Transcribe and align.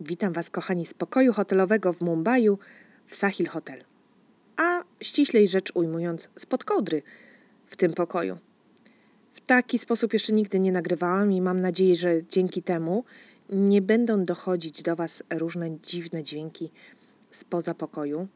Witam 0.00 0.32
Was, 0.32 0.50
kochani, 0.50 0.86
z 0.86 0.94
pokoju 0.94 1.32
hotelowego 1.32 1.92
w 1.92 2.00
Mumbai 2.00 2.48
w 3.06 3.14
Sahil 3.14 3.46
Hotel. 3.46 3.84
A 4.56 4.82
ściślej 5.00 5.48
rzecz 5.48 5.72
ujmując, 5.74 6.30
spod 6.36 6.64
kołdry 6.64 7.02
w 7.66 7.76
tym 7.76 7.92
pokoju. 7.92 8.38
W 9.32 9.40
taki 9.40 9.78
sposób 9.78 10.12
jeszcze 10.12 10.32
nigdy 10.32 10.60
nie 10.60 10.72
nagrywałam 10.72 11.32
i 11.32 11.40
mam 11.40 11.60
nadzieję, 11.60 11.96
że 11.96 12.24
dzięki 12.24 12.62
temu 12.62 13.04
nie 13.50 13.82
będą 13.82 14.24
dochodzić 14.24 14.82
do 14.82 14.96
Was 14.96 15.22
różne 15.30 15.80
dziwne 15.80 16.22
dźwięki 16.22 16.70
spoza 17.30 17.74
pokoju. 17.74 18.28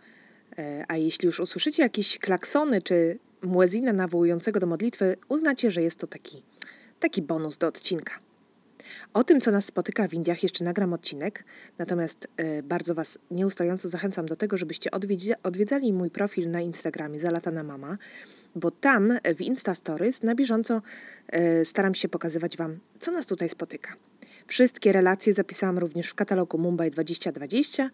E, 0.59 0.85
a 0.89 0.97
jeśli 0.97 1.27
już 1.27 1.41
usłyszycie 1.41 1.83
jakieś 1.83 2.19
klaksony 2.19 2.83
czy 2.83 3.19
muezina 3.43 3.93
nawołującego 3.93 4.61
do 4.61 4.67
modlitwy, 4.67 5.17
uznacie, 5.29 5.71
że 5.71 5.83
jest 5.83 5.99
to 5.99 6.07
taki, 6.07 6.43
taki 7.01 7.23
bonus 7.23 7.59
do 7.59 7.67
odcinka. 7.67 8.19
O 9.13 9.25
tym, 9.25 9.41
co 9.41 9.51
nas 9.51 9.65
spotyka 9.65 10.09
w 10.09 10.15
Indiach, 10.15 10.43
jeszcze 10.43 10.65
nagram 10.65 10.93
odcinek, 10.93 11.45
natomiast 11.79 12.29
e, 12.37 12.63
bardzo 12.63 12.95
Was 12.95 13.19
nieustająco 13.31 13.89
zachęcam 13.89 14.27
do 14.27 14.37
tego, 14.37 14.59
żebyście 14.59 14.91
odwiedzali 15.43 15.93
mój 15.93 16.11
profil 16.11 16.51
na 16.51 16.61
Instagramie 16.61 17.19
Zalatana 17.19 17.63
Mama, 17.63 17.99
bo 18.57 18.71
tam 18.71 19.13
w 19.37 19.41
Insta 19.41 19.75
Stories 19.75 20.23
na 20.23 20.35
bieżąco 20.35 20.83
e, 21.29 21.65
staram 21.65 21.95
się 21.95 22.09
pokazywać 22.09 22.57
Wam, 22.57 22.79
co 22.99 23.13
nas 23.13 23.27
tutaj 23.27 23.49
spotyka. 23.49 23.95
Wszystkie 24.47 24.93
relacje 24.93 25.33
zapisałam 25.33 25.79
również 25.79 26.09
w 26.09 26.15
katalogu 26.15 26.59
Mumbai 26.59 26.91
2020, 26.91 27.91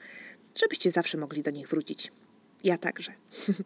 żebyście 0.55 0.91
zawsze 0.91 1.19
mogli 1.19 1.43
do 1.43 1.51
nich 1.51 1.69
wrócić. 1.69 2.12
Ja 2.65 2.79
także. 2.79 3.12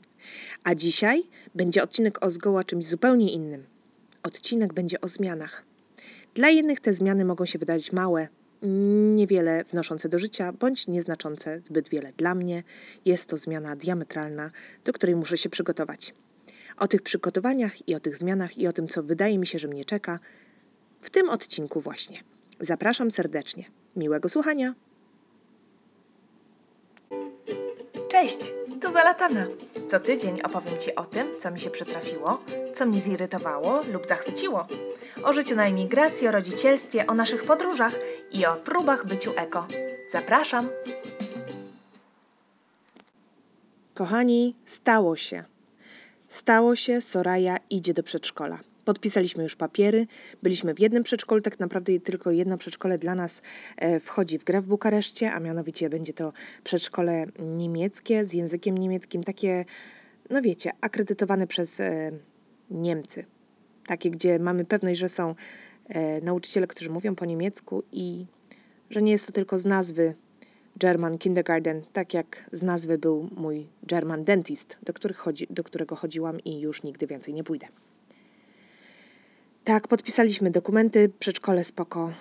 A 0.65 0.75
dzisiaj 0.75 1.23
będzie 1.55 1.83
odcinek 1.83 2.25
o 2.25 2.31
zgoła 2.31 2.65
czymś 2.65 2.87
zupełnie 2.87 3.33
innym. 3.33 3.65
Odcinek 4.23 4.73
będzie 4.73 5.01
o 5.01 5.09
zmianach. 5.09 5.65
Dla 6.35 6.49
jednych 6.49 6.81
te 6.81 6.95
zmiany 6.95 7.25
mogą 7.25 7.45
się 7.45 7.59
wydać 7.59 7.93
małe, 7.93 8.29
niewiele 9.15 9.65
wnoszące 9.65 10.09
do 10.09 10.19
życia, 10.19 10.53
bądź 10.53 10.89
nieznaczące 10.89 11.61
zbyt 11.61 11.89
wiele. 11.89 12.09
Dla 12.17 12.35
mnie 12.35 12.63
jest 13.05 13.29
to 13.29 13.37
zmiana 13.37 13.77
diametralna, 13.77 14.51
do 14.85 14.93
której 14.93 15.17
muszę 15.17 15.39
się 15.39 15.49
przygotować. 15.49 16.15
O 16.79 16.89
tych 16.89 17.03
przygotowaniach 17.03 17.89
i 17.89 17.95
o 17.95 18.01
tych 18.01 18.17
zmianach 18.17 18.59
i 18.59 18.67
o 18.67 18.73
tym, 18.73 18.89
co 18.89 19.03
wydaje 19.03 19.39
mi 19.39 19.47
się, 19.47 19.59
że 19.59 19.69
mnie 19.69 19.85
czeka, 19.85 20.19
w 21.01 21.11
tym 21.11 21.31
odcinku 21.31 21.81
właśnie. 21.81 22.21
Zapraszam 22.61 23.11
serdecznie. 23.11 23.65
Miłego 23.97 24.29
słuchania. 24.29 24.75
Cześć, 28.09 28.53
to 28.81 28.93
Zalatana. 28.93 29.47
Co 29.89 30.01
tydzień 30.01 30.41
opowiem 30.43 30.79
Ci 30.79 30.95
o 30.95 31.05
tym, 31.05 31.27
co 31.39 31.51
mi 31.51 31.61
się 31.61 31.71
przytrafiło, 31.71 32.41
co 32.75 32.87
mnie 32.87 33.01
zirytowało 33.01 33.83
lub 33.93 34.07
zachwyciło. 34.07 34.67
O 35.25 35.33
życiu 35.33 35.57
na 35.57 35.67
emigracji, 35.67 36.29
o 36.29 36.33
rodzicielstwie, 36.33 37.07
o 37.07 37.15
naszych 37.15 37.45
podróżach 37.45 37.93
i 38.33 38.47
o 38.47 38.55
próbach 38.55 39.07
byciu 39.07 39.33
eko. 39.37 39.67
Zapraszam! 40.11 40.69
Kochani, 43.95 44.55
stało 44.65 45.17
się. 45.17 45.45
Stało 46.29 46.77
się, 46.77 47.01
Soraya 47.01 47.57
idzie 47.71 47.95
do 47.95 48.03
przedszkola. 48.03 48.59
Podpisaliśmy 48.85 49.43
już 49.43 49.57
papiery, 49.57 50.07
byliśmy 50.43 50.75
w 50.75 50.81
jednym 50.81 51.03
przedszkolu, 51.03 51.41
tak 51.41 51.61
naprawdę 51.61 52.01
tylko 52.01 52.31
jedno 52.31 52.59
przedszkole 52.59 52.99
dla 52.99 53.15
nas 53.15 53.43
e, 53.77 54.01
wchodzi 54.01 54.39
w 54.39 54.45
grę 54.45 54.61
w 54.61 54.67
Bukareszcie, 54.67 55.33
a 55.33 55.41
mianowicie 55.41 55.91
będzie 55.91 56.13
to 56.13 56.33
przedszkole 56.65 57.27
niemieckie 57.39 58.25
z 58.25 58.33
językiem 58.33 58.79
niemieckim, 58.79 59.25
takie, 59.25 59.65
no 60.31 60.43
wiecie, 60.43 60.71
akredytowane 60.81 61.47
przez 61.47 61.81
e, 61.81 62.13
Niemcy. 62.71 63.25
Takie, 63.87 64.11
gdzie 64.11 64.39
mamy 64.39 64.65
pewność, 64.65 64.99
że 65.01 65.09
są 65.09 65.35
e, 65.89 66.21
nauczyciele, 66.21 66.67
którzy 66.67 66.91
mówią 66.91 67.15
po 67.15 67.25
niemiecku 67.25 67.83
i 67.93 68.27
że 68.91 69.03
nie 69.03 69.13
jest 69.13 69.27
to 69.27 69.33
tylko 69.33 69.59
z 69.59 69.67
nazwy 69.67 70.15
German 70.77 71.19
Kindergarten, 71.19 71.83
tak 71.93 72.15
jak 72.15 72.49
z 72.53 72.63
nazwy 72.63 72.99
był 72.99 73.31
mój 73.37 73.69
German 73.83 74.25
Dentist, 74.25 74.77
do, 74.83 75.15
chodzi, 75.15 75.47
do 75.51 75.65
którego 75.65 75.97
chodziłam 75.97 76.41
i 76.41 76.61
już 76.61 76.83
nigdy 76.83 77.07
więcej 77.07 77.35
nie 77.35 77.45
pójdę. 77.45 77.67
Tak, 79.65 79.89
podpisaliśmy 79.89 80.51
dokumenty, 80.51 81.11
przedszkole 81.19 81.65
spoko. 81.65 82.13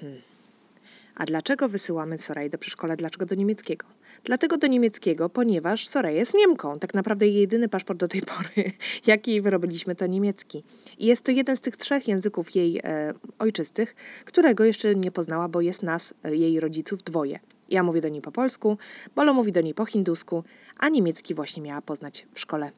Hmm. 0.00 0.20
A 1.14 1.24
dlaczego 1.24 1.68
wysyłamy 1.68 2.18
Soraya 2.18 2.50
do 2.50 2.58
przedszkola? 2.58 2.96
Dlaczego 2.96 3.26
do 3.26 3.34
niemieckiego? 3.34 3.86
Dlatego 4.24 4.56
do 4.56 4.66
niemieckiego, 4.66 5.28
ponieważ 5.28 5.88
Soraya 5.88 6.14
jest 6.16 6.34
Niemką. 6.34 6.78
Tak 6.78 6.94
naprawdę 6.94 7.26
jej 7.26 7.40
jedyny 7.40 7.68
paszport 7.68 7.98
do 7.98 8.08
tej 8.08 8.22
pory, 8.22 8.72
jaki 9.06 9.30
jej 9.30 9.42
wyrobiliśmy, 9.42 9.94
to 9.94 10.06
niemiecki. 10.06 10.64
I 10.98 11.06
jest 11.06 11.22
to 11.22 11.32
jeden 11.32 11.56
z 11.56 11.60
tych 11.60 11.76
trzech 11.76 12.08
języków 12.08 12.54
jej 12.54 12.80
e, 12.84 13.14
ojczystych, 13.38 13.94
którego 14.24 14.64
jeszcze 14.64 14.94
nie 14.94 15.10
poznała, 15.10 15.48
bo 15.48 15.60
jest 15.60 15.82
nas, 15.82 16.14
e, 16.24 16.36
jej 16.36 16.60
rodziców, 16.60 17.02
dwoje. 17.02 17.38
Ja 17.68 17.82
mówię 17.82 18.00
do 18.00 18.08
niej 18.08 18.22
po 18.22 18.32
polsku, 18.32 18.78
Bolo 19.16 19.34
mówi 19.34 19.52
do 19.52 19.60
niej 19.60 19.74
po 19.74 19.86
hindusku, 19.86 20.44
a 20.78 20.88
niemiecki 20.88 21.34
właśnie 21.34 21.62
miała 21.62 21.82
poznać 21.82 22.26
w 22.34 22.40
szkole. 22.40 22.70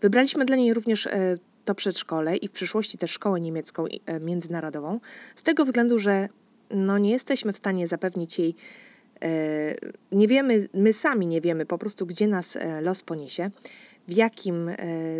Wybraliśmy 0.00 0.44
dla 0.44 0.56
niej 0.56 0.74
również 0.74 1.06
e, 1.06 1.38
to 1.66 1.74
przedszkole 1.74 2.36
i 2.36 2.48
w 2.48 2.52
przyszłości 2.52 2.98
też 2.98 3.10
szkołę 3.10 3.40
niemiecką 3.40 3.84
e, 4.06 4.20
międzynarodową, 4.20 5.00
z 5.36 5.42
tego 5.42 5.64
względu, 5.64 5.98
że 5.98 6.28
no 6.70 6.98
nie 6.98 7.10
jesteśmy 7.10 7.52
w 7.52 7.56
stanie 7.56 7.86
zapewnić 7.86 8.38
jej, 8.38 8.54
e, 9.22 9.28
nie 10.12 10.28
wiemy, 10.28 10.68
my 10.74 10.92
sami 10.92 11.26
nie 11.26 11.40
wiemy 11.40 11.66
po 11.66 11.78
prostu, 11.78 12.06
gdzie 12.06 12.26
nas 12.26 12.56
e, 12.56 12.80
los 12.80 13.02
poniesie, 13.02 13.50
w, 14.08 14.12
jakim, 14.12 14.70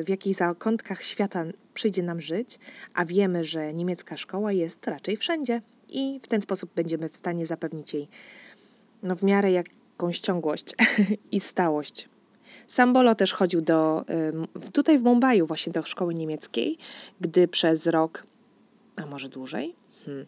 w 0.04 0.08
jakich 0.08 0.34
zakątkach 0.34 1.02
świata 1.02 1.44
przyjdzie 1.74 2.02
nam 2.02 2.20
żyć, 2.20 2.58
a 2.94 3.04
wiemy, 3.04 3.44
że 3.44 3.74
niemiecka 3.74 4.16
szkoła 4.16 4.52
jest 4.52 4.86
raczej 4.86 5.16
wszędzie 5.16 5.62
i 5.88 6.20
w 6.22 6.28
ten 6.28 6.42
sposób 6.42 6.70
będziemy 6.74 7.08
w 7.08 7.16
stanie 7.16 7.46
zapewnić 7.46 7.94
jej 7.94 8.08
no, 9.02 9.16
w 9.16 9.22
miarę 9.22 9.52
jakąś 9.52 10.20
ciągłość 10.20 10.74
i 11.32 11.40
stałość. 11.40 12.08
Sam 12.66 12.92
Bolo 12.92 13.14
też 13.14 13.32
chodził 13.32 13.60
do, 13.60 14.04
tutaj 14.72 14.98
w 14.98 15.02
Mumbai 15.02 15.42
właśnie 15.42 15.72
do 15.72 15.82
szkoły 15.82 16.14
niemieckiej, 16.14 16.78
gdy 17.20 17.48
przez 17.48 17.86
rok, 17.86 18.26
a 18.96 19.06
może 19.06 19.28
dłużej, 19.28 19.74
hmm, 20.04 20.26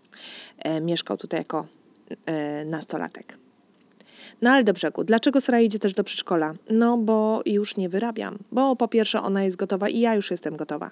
e, 0.59 0.81
mieszkał 0.81 1.17
tutaj 1.17 1.41
jako 1.41 1.67
e, 2.27 2.65
nastolatek. 2.65 3.39
No 4.43 4.51
ale 4.51 4.65
do 4.65 4.73
brzegu. 4.73 5.05
Dlaczego 5.05 5.41
Sara 5.41 5.61
idzie 5.61 5.79
też 5.79 5.95
do 5.95 6.05
przedszkola? 6.05 6.55
No 6.71 6.99
bo 6.99 7.43
już 7.47 7.77
nie 7.77 7.89
wyrabiam. 7.89 8.39
Bo 8.53 8.77
po 8.77 8.89
pierwsze 8.89 9.23
ona 9.23 9.45
jest 9.45 9.56
gotowa 9.56 9.89
i 9.89 10.00
ja 10.00 10.15
już 10.15 10.31
jestem 10.31 10.56
gotowa. 10.56 10.91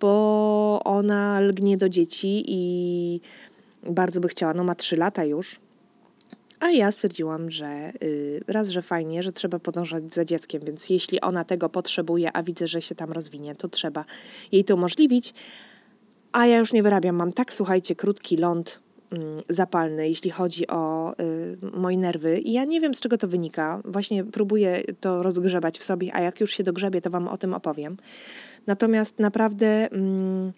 Bo 0.00 0.80
ona 0.84 1.40
lgnie 1.40 1.76
do 1.78 1.88
dzieci 1.88 2.44
i 2.46 3.20
bardzo 3.82 4.20
by 4.20 4.28
chciała, 4.28 4.54
no 4.54 4.64
ma 4.64 4.74
trzy 4.74 4.96
lata 4.96 5.24
już, 5.24 5.60
a 6.62 6.70
ja 6.70 6.90
stwierdziłam, 6.92 7.50
że 7.50 7.92
y, 8.02 8.44
raz, 8.46 8.68
że 8.68 8.82
fajnie, 8.82 9.22
że 9.22 9.32
trzeba 9.32 9.58
podążać 9.58 10.14
za 10.14 10.24
dzieckiem, 10.24 10.62
więc 10.66 10.90
jeśli 10.90 11.20
ona 11.20 11.44
tego 11.44 11.68
potrzebuje, 11.68 12.36
a 12.36 12.42
widzę, 12.42 12.68
że 12.68 12.82
się 12.82 12.94
tam 12.94 13.12
rozwinie, 13.12 13.54
to 13.54 13.68
trzeba 13.68 14.04
jej 14.52 14.64
to 14.64 14.74
umożliwić. 14.74 15.34
A 16.32 16.46
ja 16.46 16.58
już 16.58 16.72
nie 16.72 16.82
wyrabiam, 16.82 17.16
mam 17.16 17.32
tak, 17.32 17.52
słuchajcie, 17.52 17.96
krótki 17.96 18.36
ląd 18.36 18.80
mm, 19.10 19.36
zapalny, 19.48 20.08
jeśli 20.08 20.30
chodzi 20.30 20.66
o 20.66 21.12
y, 21.20 21.56
moje 21.76 21.96
nerwy. 21.96 22.38
I 22.38 22.52
ja 22.52 22.64
nie 22.64 22.80
wiem, 22.80 22.94
z 22.94 23.00
czego 23.00 23.18
to 23.18 23.28
wynika. 23.28 23.80
Właśnie 23.84 24.24
próbuję 24.24 24.82
to 25.00 25.22
rozgrzebać 25.22 25.78
w 25.78 25.84
sobie, 25.84 26.14
a 26.14 26.20
jak 26.20 26.40
już 26.40 26.52
się 26.52 26.62
dogrzebie, 26.62 27.00
to 27.00 27.10
Wam 27.10 27.28
o 27.28 27.38
tym 27.38 27.54
opowiem. 27.54 27.96
Natomiast 28.66 29.18
naprawdę. 29.18 29.90
Mm, 29.90 30.52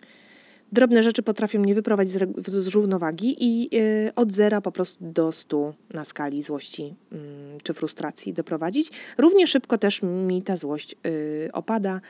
drobne 0.72 1.02
rzeczy 1.02 1.22
potrafią 1.22 1.58
mnie 1.58 1.74
wyprowadzić 1.74 2.14
z, 2.46 2.68
równowagi 2.68 3.36
i 3.38 3.76
y, 3.76 4.14
od 4.16 4.32
zera 4.32 4.60
po 4.60 4.72
prostu 4.72 4.96
do 5.00 5.32
stu 5.32 5.74
na 5.90 6.04
skali 6.04 6.42
złości 6.42 6.94
mm, 7.12 7.60
czy 7.62 7.74
frustracji 7.74 8.32
doprowadzić. 8.32 8.90
Równie 9.18 9.46
szybko 9.46 9.78
też 9.78 10.02
mi 10.02 10.42
ta 10.42 10.56
złość 10.56 10.96
y, 11.06 11.50
opada, 11.52 12.00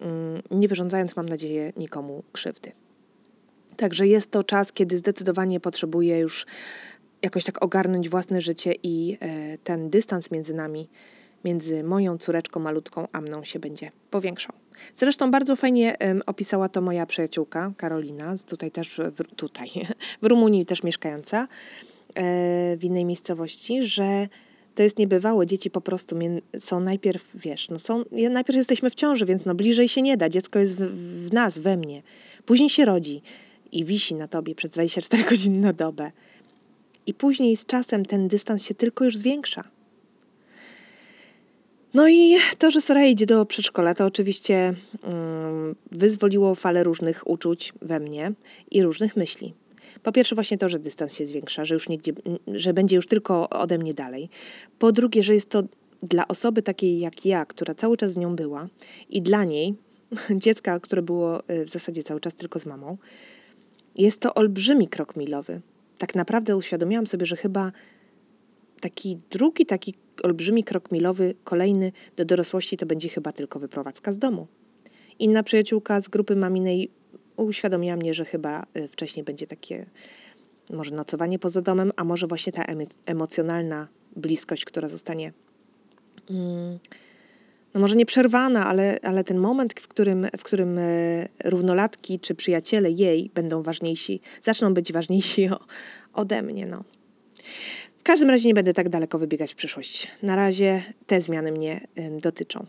mm, 0.00 0.42
nie 0.50 0.68
wyrządzając, 0.68 1.16
mam 1.16 1.28
nadzieję, 1.28 1.72
nikomu 1.76 2.22
krzywdy. 2.32 2.72
Także 3.76 4.06
jest 4.06 4.30
to 4.30 4.44
czas, 4.44 4.72
kiedy 4.72 4.98
zdecydowanie 4.98 5.60
potrzebuję 5.60 6.18
już 6.18 6.46
jakoś 7.22 7.44
tak 7.44 7.64
ogarnąć 7.64 8.08
własne 8.08 8.40
życie 8.40 8.72
i 8.82 9.18
y, 9.54 9.58
ten 9.64 9.90
dystans 9.90 10.30
między 10.30 10.54
nami 10.54 10.88
między 11.44 11.84
moją 11.84 12.18
córeczką 12.18 12.60
malutką 12.60 13.08
a 13.12 13.20
mną 13.20 13.44
się 13.44 13.58
będzie 13.58 13.90
powiększał. 14.10 14.54
Zresztą 14.96 15.30
bardzo 15.30 15.56
fajnie 15.56 15.96
opisała 16.26 16.68
to 16.68 16.80
moja 16.80 17.06
przyjaciółka 17.06 17.72
Karolina, 17.76 18.36
tutaj 18.46 18.70
też, 18.70 19.00
w, 19.16 19.34
tutaj, 19.36 19.70
w 20.22 20.26
Rumunii 20.26 20.66
też 20.66 20.82
mieszkająca, 20.82 21.42
e, 21.42 22.76
w 22.76 22.84
innej 22.84 23.04
miejscowości, 23.04 23.82
że 23.82 24.28
to 24.74 24.82
jest 24.82 24.98
niebywałe. 24.98 25.46
Dzieci 25.46 25.70
po 25.70 25.80
prostu 25.80 26.16
są 26.58 26.80
najpierw, 26.80 27.30
wiesz, 27.34 27.68
no 27.68 27.78
są, 27.78 28.04
najpierw 28.30 28.56
jesteśmy 28.56 28.90
w 28.90 28.94
ciąży, 28.94 29.26
więc 29.26 29.44
no 29.44 29.54
bliżej 29.54 29.88
się 29.88 30.02
nie 30.02 30.16
da. 30.16 30.28
Dziecko 30.28 30.58
jest 30.58 30.76
w, 30.76 31.26
w 31.28 31.32
nas, 31.32 31.58
we 31.58 31.76
mnie. 31.76 32.02
Później 32.46 32.70
się 32.70 32.84
rodzi 32.84 33.22
i 33.72 33.84
wisi 33.84 34.14
na 34.14 34.28
tobie 34.28 34.54
przez 34.54 34.70
24 34.70 35.24
godziny 35.30 35.58
na 35.58 35.72
dobę. 35.72 36.12
I 37.06 37.14
później 37.14 37.56
z 37.56 37.66
czasem 37.66 38.06
ten 38.06 38.28
dystans 38.28 38.62
się 38.62 38.74
tylko 38.74 39.04
już 39.04 39.16
zwiększa. 39.16 39.64
No 41.94 42.08
i 42.08 42.36
to, 42.58 42.70
że 42.70 42.80
Soraya 42.80 43.10
idzie 43.10 43.26
do 43.26 43.46
przedszkola, 43.46 43.94
to 43.94 44.06
oczywiście 44.06 44.74
um, 45.02 45.74
wyzwoliło 45.92 46.54
falę 46.54 46.84
różnych 46.84 47.30
uczuć 47.30 47.72
we 47.82 48.00
mnie 48.00 48.32
i 48.70 48.82
różnych 48.82 49.16
myśli. 49.16 49.54
Po 50.02 50.12
pierwsze 50.12 50.34
właśnie 50.34 50.58
to, 50.58 50.68
że 50.68 50.78
dystans 50.78 51.14
się 51.14 51.26
zwiększa, 51.26 51.64
że 51.64 51.74
już 51.74 51.88
nigdzie, 51.88 52.12
że 52.46 52.74
będzie 52.74 52.96
już 52.96 53.06
tylko 53.06 53.50
ode 53.50 53.78
mnie 53.78 53.94
dalej. 53.94 54.28
Po 54.78 54.92
drugie, 54.92 55.22
że 55.22 55.34
jest 55.34 55.48
to 55.48 55.62
dla 56.02 56.28
osoby 56.28 56.62
takiej 56.62 57.00
jak 57.00 57.26
ja, 57.26 57.44
która 57.44 57.74
cały 57.74 57.96
czas 57.96 58.12
z 58.12 58.16
nią 58.16 58.36
była 58.36 58.68
i 59.08 59.22
dla 59.22 59.44
niej, 59.44 59.74
dziecka, 60.44 60.80
które 60.80 61.02
było 61.02 61.50
y, 61.50 61.64
w 61.64 61.70
zasadzie 61.70 62.02
cały 62.02 62.20
czas 62.20 62.34
tylko 62.34 62.58
z 62.58 62.66
mamą, 62.66 62.96
jest 63.96 64.20
to 64.20 64.34
olbrzymi 64.34 64.88
krok 64.88 65.16
milowy. 65.16 65.60
Tak 65.98 66.14
naprawdę 66.14 66.56
uświadomiłam 66.56 67.06
sobie, 67.06 67.26
że 67.26 67.36
chyba 67.36 67.72
taki 68.80 69.18
drugi, 69.30 69.66
taki 69.66 69.94
olbrzymi 70.22 70.64
krok 70.64 70.92
milowy, 70.92 71.34
kolejny 71.44 71.92
do 72.16 72.24
dorosłości, 72.24 72.76
to 72.76 72.86
będzie 72.86 73.08
chyba 73.08 73.32
tylko 73.32 73.58
wyprowadzka 73.58 74.12
z 74.12 74.18
domu. 74.18 74.46
Inna 75.18 75.42
przyjaciółka 75.42 76.00
z 76.00 76.08
grupy 76.08 76.36
maminej 76.36 76.90
uświadomiła 77.36 77.96
mnie, 77.96 78.14
że 78.14 78.24
chyba 78.24 78.66
y, 78.76 78.88
wcześniej 78.88 79.24
będzie 79.24 79.46
takie 79.46 79.86
może 80.70 80.94
nocowanie 80.94 81.38
poza 81.38 81.62
domem, 81.62 81.92
a 81.96 82.04
może 82.04 82.26
właśnie 82.26 82.52
ta 82.52 82.64
emocjonalna 83.06 83.88
bliskość, 84.16 84.64
która 84.64 84.88
zostanie 84.88 85.32
mm, 86.30 86.78
no 87.74 87.80
może 87.80 87.96
nie 87.96 88.06
przerwana, 88.06 88.66
ale, 88.66 88.98
ale 89.02 89.24
ten 89.24 89.38
moment, 89.38 89.80
w 89.80 89.88
którym, 89.88 90.26
w 90.38 90.42
którym 90.42 90.78
y, 90.78 91.28
równolatki 91.44 92.18
czy 92.18 92.34
przyjaciele 92.34 92.90
jej 92.90 93.30
będą 93.34 93.62
ważniejsi, 93.62 94.20
zaczną 94.42 94.74
być 94.74 94.92
ważniejsi 94.92 95.48
ode 96.12 96.42
mnie. 96.42 96.66
No. 96.66 96.84
Każdym 98.10 98.30
razie 98.30 98.48
nie 98.48 98.54
będę 98.54 98.72
tak 98.72 98.88
daleko 98.88 99.18
wybiegać 99.18 99.52
w 99.52 99.56
przyszłość. 99.56 100.08
Na 100.22 100.36
razie 100.36 100.82
te 101.06 101.20
zmiany 101.20 101.52
mnie 101.52 101.80
dotyczą. 102.22 102.66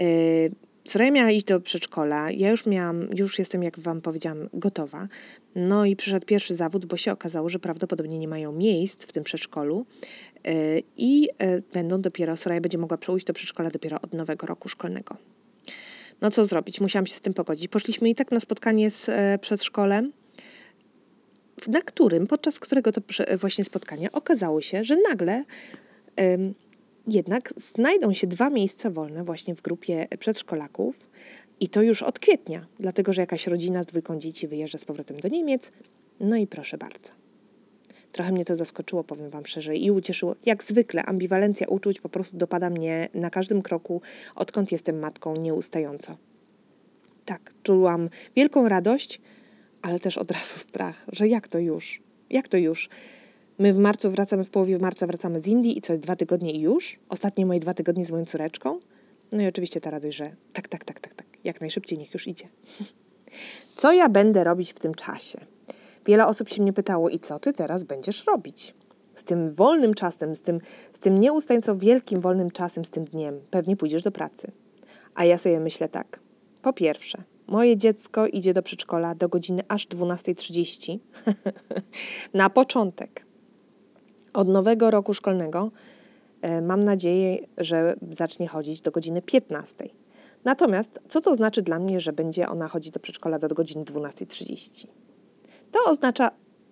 Y, 0.00 0.50
Soraya 0.84 1.10
miała 1.10 1.30
iść 1.30 1.46
do 1.46 1.60
przedszkola. 1.60 2.30
Ja 2.30 2.50
już 2.50 2.66
miałam, 2.66 3.08
już 3.16 3.38
jestem, 3.38 3.62
jak 3.62 3.78
Wam 3.80 4.00
powiedziałam, 4.00 4.48
gotowa. 4.52 5.08
No 5.54 5.84
i 5.84 5.96
przyszedł 5.96 6.26
pierwszy 6.26 6.54
zawód, 6.54 6.86
bo 6.86 6.96
się 6.96 7.12
okazało, 7.12 7.48
że 7.48 7.58
prawdopodobnie 7.58 8.18
nie 8.18 8.28
mają 8.28 8.52
miejsc 8.52 9.06
w 9.06 9.12
tym 9.12 9.24
przedszkolu 9.24 9.86
y, 10.48 10.82
i 10.96 11.28
y, 11.42 11.62
będą 11.72 12.00
dopiero, 12.00 12.36
Soraya 12.36 12.60
będzie 12.60 12.78
mogła 12.78 12.98
przejść 12.98 13.26
do 13.26 13.32
przedszkola 13.32 13.70
dopiero 13.70 14.00
od 14.00 14.14
nowego 14.14 14.46
roku 14.46 14.68
szkolnego. 14.68 15.16
No 16.20 16.30
co 16.30 16.44
zrobić? 16.44 16.80
Musiałam 16.80 17.06
się 17.06 17.14
z 17.14 17.20
tym 17.20 17.34
pogodzić. 17.34 17.68
Poszliśmy 17.68 18.08
i 18.10 18.14
tak 18.14 18.32
na 18.32 18.40
spotkanie 18.40 18.90
z 18.90 19.08
e, 19.08 19.38
przedszkolem, 19.40 20.12
na 21.66 21.82
którym, 21.82 22.26
podczas 22.26 22.60
którego 22.60 22.92
to 22.92 23.00
właśnie 23.36 23.64
spotkania 23.64 24.08
okazało 24.12 24.60
się, 24.60 24.84
że 24.84 24.96
nagle 25.08 25.44
jednak 27.06 27.54
znajdą 27.56 28.12
się 28.12 28.26
dwa 28.26 28.50
miejsca 28.50 28.90
wolne 28.90 29.24
właśnie 29.24 29.54
w 29.54 29.62
grupie 29.62 30.06
przedszkolaków 30.18 31.10
i 31.60 31.68
to 31.68 31.82
już 31.82 32.02
od 32.02 32.18
kwietnia, 32.18 32.66
dlatego 32.80 33.12
że 33.12 33.20
jakaś 33.20 33.46
rodzina 33.46 33.82
z 33.82 33.86
dwójką 33.86 34.18
dzieci 34.18 34.48
wyjeżdża 34.48 34.78
z 34.78 34.84
powrotem 34.84 35.20
do 35.20 35.28
Niemiec. 35.28 35.72
No 36.20 36.36
i 36.36 36.46
proszę 36.46 36.78
bardzo. 36.78 37.12
Trochę 38.12 38.32
mnie 38.32 38.44
to 38.44 38.56
zaskoczyło, 38.56 39.04
powiem 39.04 39.30
Wam 39.30 39.46
szczerze, 39.46 39.76
i 39.76 39.90
ucieszyło. 39.90 40.36
Jak 40.46 40.64
zwykle, 40.64 41.02
ambiwalencja 41.02 41.68
uczuć 41.68 42.00
po 42.00 42.08
prostu 42.08 42.36
dopada 42.36 42.70
mnie 42.70 43.08
na 43.14 43.30
każdym 43.30 43.62
kroku, 43.62 44.02
odkąd 44.34 44.72
jestem 44.72 44.98
matką, 44.98 45.36
nieustająco. 45.36 46.16
Tak, 47.24 47.50
czułam 47.62 48.08
wielką 48.36 48.68
radość, 48.68 49.20
ale 49.82 50.00
też 50.00 50.18
od 50.18 50.30
razu 50.30 50.58
strach, 50.58 51.06
że 51.12 51.28
jak 51.28 51.48
to 51.48 51.58
już? 51.58 52.02
Jak 52.30 52.48
to 52.48 52.56
już? 52.56 52.88
My 53.58 53.72
w 53.72 53.78
marcu 53.78 54.10
wracamy, 54.10 54.44
w 54.44 54.50
połowie 54.50 54.78
marca 54.78 55.06
wracamy 55.06 55.40
z 55.40 55.46
Indii 55.46 55.78
i 55.78 55.80
co, 55.80 55.98
dwa 55.98 56.16
tygodnie 56.16 56.52
i 56.52 56.60
już? 56.60 56.98
Ostatnie 57.08 57.46
moje 57.46 57.60
dwa 57.60 57.74
tygodnie 57.74 58.04
z 58.04 58.10
moją 58.10 58.24
córeczką? 58.24 58.80
No 59.32 59.42
i 59.42 59.46
oczywiście 59.46 59.80
ta 59.80 59.90
radość, 59.90 60.16
że 60.16 60.36
tak, 60.52 60.68
tak, 60.68 60.84
tak, 60.84 61.00
tak, 61.00 61.14
tak, 61.14 61.26
jak 61.44 61.60
najszybciej 61.60 61.98
niech 61.98 62.14
już 62.14 62.26
idzie. 62.28 62.48
Co 63.76 63.92
ja 63.92 64.08
będę 64.08 64.44
robić 64.44 64.72
w 64.72 64.78
tym 64.78 64.94
czasie? 64.94 65.38
Wiele 66.06 66.26
osób 66.26 66.48
się 66.48 66.62
mnie 66.62 66.72
pytało, 66.72 67.08
i 67.08 67.18
co 67.18 67.38
ty 67.38 67.52
teraz 67.52 67.84
będziesz 67.84 68.26
robić? 68.26 68.74
Z 69.14 69.24
tym 69.24 69.54
wolnym 69.54 69.94
czasem, 69.94 70.36
z 70.36 70.42
tym, 70.42 70.60
z 70.92 70.98
tym 70.98 71.18
nieustająco 71.18 71.76
wielkim 71.76 72.20
wolnym 72.20 72.50
czasem, 72.50 72.84
z 72.84 72.90
tym 72.90 73.04
dniem, 73.04 73.40
pewnie 73.50 73.76
pójdziesz 73.76 74.02
do 74.02 74.12
pracy. 74.12 74.52
A 75.14 75.24
ja 75.24 75.38
sobie 75.38 75.60
myślę 75.60 75.88
tak. 75.88 76.20
Po 76.62 76.72
pierwsze, 76.72 77.22
moje 77.48 77.76
dziecko 77.76 78.26
idzie 78.26 78.54
do 78.54 78.62
przedszkola 78.62 79.14
do 79.14 79.28
godziny 79.28 79.62
aż 79.68 79.86
12.30 79.86 80.98
na 82.34 82.50
początek. 82.50 83.26
Od 84.32 84.48
nowego 84.48 84.90
roku 84.90 85.14
szkolnego 85.14 85.70
e, 86.42 86.62
mam 86.62 86.84
nadzieję, 86.84 87.38
że 87.58 87.96
zacznie 88.10 88.48
chodzić 88.48 88.80
do 88.80 88.90
godziny 88.90 89.22
15. 89.22 89.88
Natomiast 90.44 91.00
co 91.08 91.20
to 91.20 91.34
znaczy 91.34 91.62
dla 91.62 91.78
mnie, 91.78 92.00
że 92.00 92.12
będzie 92.12 92.48
ona 92.48 92.68
chodzić 92.68 92.92
do 92.92 93.00
przedszkola 93.00 93.38
do 93.38 93.48
godziny 93.48 93.84
12.30? 93.84 94.86
To 95.72 95.90
oznacza 95.90 96.30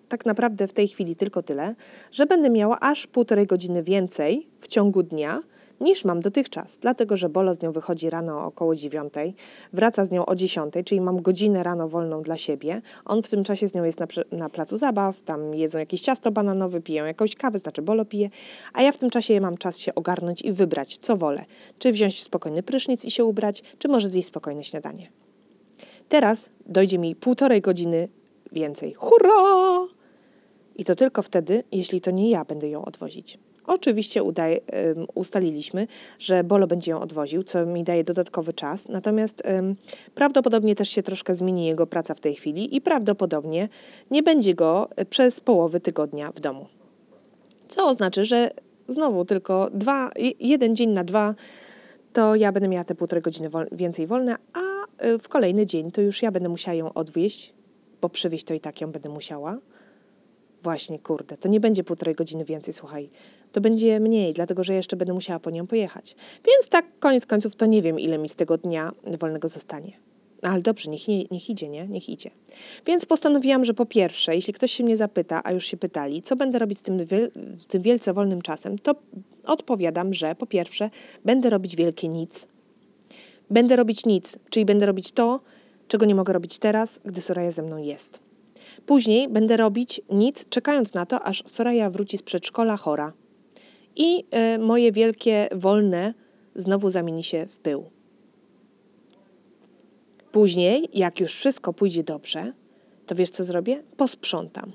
tak 0.09 0.25
naprawdę 0.25 0.67
w 0.67 0.73
tej 0.73 0.87
chwili 0.87 1.15
tylko 1.15 1.43
tyle, 1.43 1.75
że 2.11 2.25
będę 2.25 2.49
miała 2.49 2.79
aż 2.79 3.07
półtorej 3.07 3.47
godziny 3.47 3.83
więcej 3.83 4.49
w 4.59 4.67
ciągu 4.67 5.03
dnia 5.03 5.41
niż 5.81 6.05
mam 6.05 6.19
dotychczas, 6.19 6.77
dlatego 6.77 7.17
że 7.17 7.29
Bolo 7.29 7.53
z 7.53 7.61
nią 7.61 7.71
wychodzi 7.71 8.09
rano 8.09 8.45
około 8.45 8.75
dziewiątej, 8.75 9.35
wraca 9.73 10.05
z 10.05 10.11
nią 10.11 10.25
o 10.25 10.35
dziesiątej, 10.35 10.83
czyli 10.83 11.01
mam 11.01 11.21
godzinę 11.21 11.63
rano 11.63 11.89
wolną 11.89 12.21
dla 12.21 12.37
siebie. 12.37 12.81
On 13.05 13.21
w 13.21 13.29
tym 13.29 13.43
czasie 13.43 13.67
z 13.67 13.73
nią 13.73 13.83
jest 13.83 13.99
na, 13.99 14.07
na 14.31 14.49
placu 14.49 14.77
zabaw, 14.77 15.21
tam 15.21 15.53
jedzą 15.53 15.79
jakieś 15.79 16.01
ciasto 16.01 16.31
bananowe, 16.31 16.81
piją 16.81 17.05
jakąś 17.05 17.35
kawę, 17.35 17.59
znaczy 17.59 17.81
Bolo 17.81 18.05
pije, 18.05 18.29
a 18.73 18.81
ja 18.81 18.91
w 18.91 18.97
tym 18.97 19.09
czasie 19.09 19.41
mam 19.41 19.57
czas 19.57 19.77
się 19.77 19.95
ogarnąć 19.95 20.41
i 20.41 20.51
wybrać, 20.51 20.97
co 20.97 21.17
wolę. 21.17 21.45
Czy 21.79 21.91
wziąć 21.91 22.23
spokojny 22.23 22.63
prysznic 22.63 23.05
i 23.05 23.11
się 23.11 23.25
ubrać, 23.25 23.63
czy 23.79 23.87
może 23.87 24.09
zjeść 24.09 24.27
spokojne 24.27 24.63
śniadanie. 24.63 25.11
Teraz 26.09 26.49
dojdzie 26.65 26.97
mi 26.97 27.15
półtorej 27.15 27.61
godziny 27.61 28.09
więcej. 28.51 28.93
Hurra! 28.93 29.87
I 30.75 30.85
to 30.85 30.95
tylko 30.95 31.21
wtedy, 31.21 31.63
jeśli 31.71 32.01
to 32.01 32.11
nie 32.11 32.29
ja 32.29 32.45
będę 32.45 32.69
ją 32.69 32.85
odwozić. 32.85 33.39
Oczywiście 33.67 34.23
udaje, 34.23 34.59
ustaliliśmy, 35.15 35.87
że 36.19 36.43
Bolo 36.43 36.67
będzie 36.67 36.91
ją 36.91 36.99
odwoził, 36.99 37.43
co 37.43 37.65
mi 37.65 37.83
daje 37.83 38.03
dodatkowy 38.03 38.53
czas, 38.53 38.87
natomiast 38.89 39.43
prawdopodobnie 40.15 40.75
też 40.75 40.89
się 40.89 41.03
troszkę 41.03 41.35
zmieni 41.35 41.65
jego 41.65 41.87
praca 41.87 42.13
w 42.13 42.19
tej 42.19 42.35
chwili 42.35 42.75
i 42.75 42.81
prawdopodobnie 42.81 43.69
nie 44.11 44.23
będzie 44.23 44.53
go 44.53 44.89
e, 44.95 45.05
przez 45.05 45.39
połowy 45.39 45.79
tygodnia 45.79 46.31
w 46.31 46.39
domu. 46.39 46.67
Co 47.67 47.87
oznacza, 47.87 48.23
że 48.23 48.51
znowu 48.87 49.25
tylko 49.25 49.69
dwa, 49.73 50.09
jeden 50.39 50.75
dzień 50.75 50.89
na 50.89 51.03
dwa 51.03 51.35
to 52.13 52.35
ja 52.35 52.51
będę 52.51 52.69
miała 52.69 52.83
te 52.83 52.95
półtorej 52.95 53.21
godziny 53.21 53.49
wol 53.49 53.67
więcej 53.71 54.07
wolne, 54.07 54.35
a 54.53 54.59
e, 54.97 55.19
w 55.19 55.29
kolejny 55.29 55.65
dzień 55.65 55.91
to 55.91 56.01
już 56.01 56.21
ja 56.21 56.31
będę 56.31 56.49
musiała 56.49 56.75
ją 56.75 56.93
odwieźć, 56.93 57.53
bo 58.01 58.09
przywieźć 58.09 58.45
to 58.45 58.53
i 58.53 58.59
tak 58.59 58.81
ją 58.81 58.91
będę 58.91 59.09
musiała. 59.09 59.57
Właśnie, 60.67 60.99
kurde, 60.99 61.37
to 61.37 61.49
nie 61.49 61.59
będzie 61.59 61.83
półtorej 61.83 62.15
godziny 62.15 62.45
więcej, 62.45 62.73
słuchaj. 62.73 63.09
To 63.51 63.61
będzie 63.61 63.99
mniej, 63.99 64.33
dlatego 64.33 64.63
że 64.63 64.73
jeszcze 64.73 64.95
będę 64.95 65.13
musiała 65.13 65.39
po 65.39 65.49
nią 65.49 65.67
pojechać. 65.67 66.15
Więc 66.45 66.69
tak, 66.69 66.85
koniec 66.99 67.25
końców, 67.25 67.55
to 67.55 67.65
nie 67.65 67.81
wiem, 67.81 67.99
ile 67.99 68.17
mi 68.17 68.29
z 68.29 68.35
tego 68.35 68.57
dnia 68.57 68.91
wolnego 69.19 69.47
zostanie. 69.47 69.91
No, 70.43 70.49
ale 70.49 70.61
dobrze, 70.61 70.91
niech, 70.91 71.07
niech 71.07 71.49
idzie, 71.49 71.69
nie? 71.69 71.87
Niech 71.87 72.09
idzie. 72.09 72.31
Więc 72.85 73.05
postanowiłam, 73.05 73.65
że 73.65 73.73
po 73.73 73.85
pierwsze, 73.85 74.35
jeśli 74.35 74.53
ktoś 74.53 74.71
się 74.71 74.83
mnie 74.83 74.97
zapyta, 74.97 75.41
a 75.43 75.51
już 75.51 75.65
się 75.65 75.77
pytali, 75.77 76.21
co 76.21 76.35
będę 76.35 76.59
robić 76.59 76.79
z 76.79 76.81
tym, 76.81 77.05
z 77.57 77.67
tym 77.67 77.81
wielce 77.81 78.13
wolnym 78.13 78.41
czasem, 78.41 78.79
to 78.79 78.95
odpowiadam, 79.45 80.13
że 80.13 80.35
po 80.35 80.45
pierwsze, 80.45 80.89
będę 81.25 81.49
robić 81.49 81.75
wielkie 81.75 82.07
nic. 82.07 82.47
Będę 83.49 83.75
robić 83.75 84.05
nic, 84.05 84.39
czyli 84.49 84.65
będę 84.65 84.85
robić 84.85 85.11
to, 85.11 85.39
czego 85.87 86.05
nie 86.05 86.15
mogę 86.15 86.33
robić 86.33 86.59
teraz, 86.59 86.99
gdy 87.05 87.21
Soraya 87.21 87.51
ze 87.51 87.63
mną 87.63 87.77
jest. 87.77 88.26
Później 88.87 89.29
będę 89.29 89.57
robić 89.57 90.01
nic, 90.09 90.49
czekając 90.49 90.93
na 90.93 91.05
to, 91.05 91.21
aż 91.23 91.43
Soraya 91.45 91.89
wróci 91.89 92.17
z 92.17 92.21
przedszkola 92.21 92.77
chora. 92.77 93.13
I 93.95 94.23
y, 94.55 94.59
moje 94.59 94.91
wielkie 94.91 95.49
wolne 95.55 96.13
znowu 96.55 96.89
zamieni 96.89 97.23
się 97.23 97.45
w 97.45 97.59
pył. 97.59 97.89
Później, 100.31 100.89
jak 100.93 101.19
już 101.19 101.33
wszystko 101.33 101.73
pójdzie 101.73 102.03
dobrze, 102.03 102.53
to 103.05 103.15
wiesz 103.15 103.29
co 103.29 103.43
zrobię? 103.43 103.83
Posprzątam. 103.97 104.71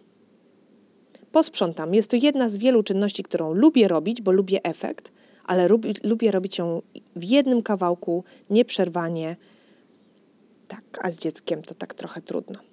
Posprzątam. 1.33 1.95
Jest 1.95 2.11
to 2.11 2.17
jedna 2.17 2.49
z 2.49 2.57
wielu 2.57 2.83
czynności, 2.83 3.23
którą 3.23 3.53
lubię 3.53 3.89
robić, 3.89 4.23
bo 4.23 4.33
lubię 4.33 4.61
efekt, 4.63 5.13
ale 5.45 5.69
lubię, 5.69 5.93
lubię 6.03 6.31
robić 6.31 6.59
ją 6.59 6.83
w 7.17 7.25
jednym 7.25 7.63
kawałku, 7.63 8.25
nieprzerwanie. 8.51 9.37
Tak, 10.69 10.83
a 11.03 11.11
z 11.11 11.19
dzieckiem 11.19 11.63
to 11.63 11.75
tak 11.75 11.95
trochę 11.95 12.21
trudno. 12.21 12.72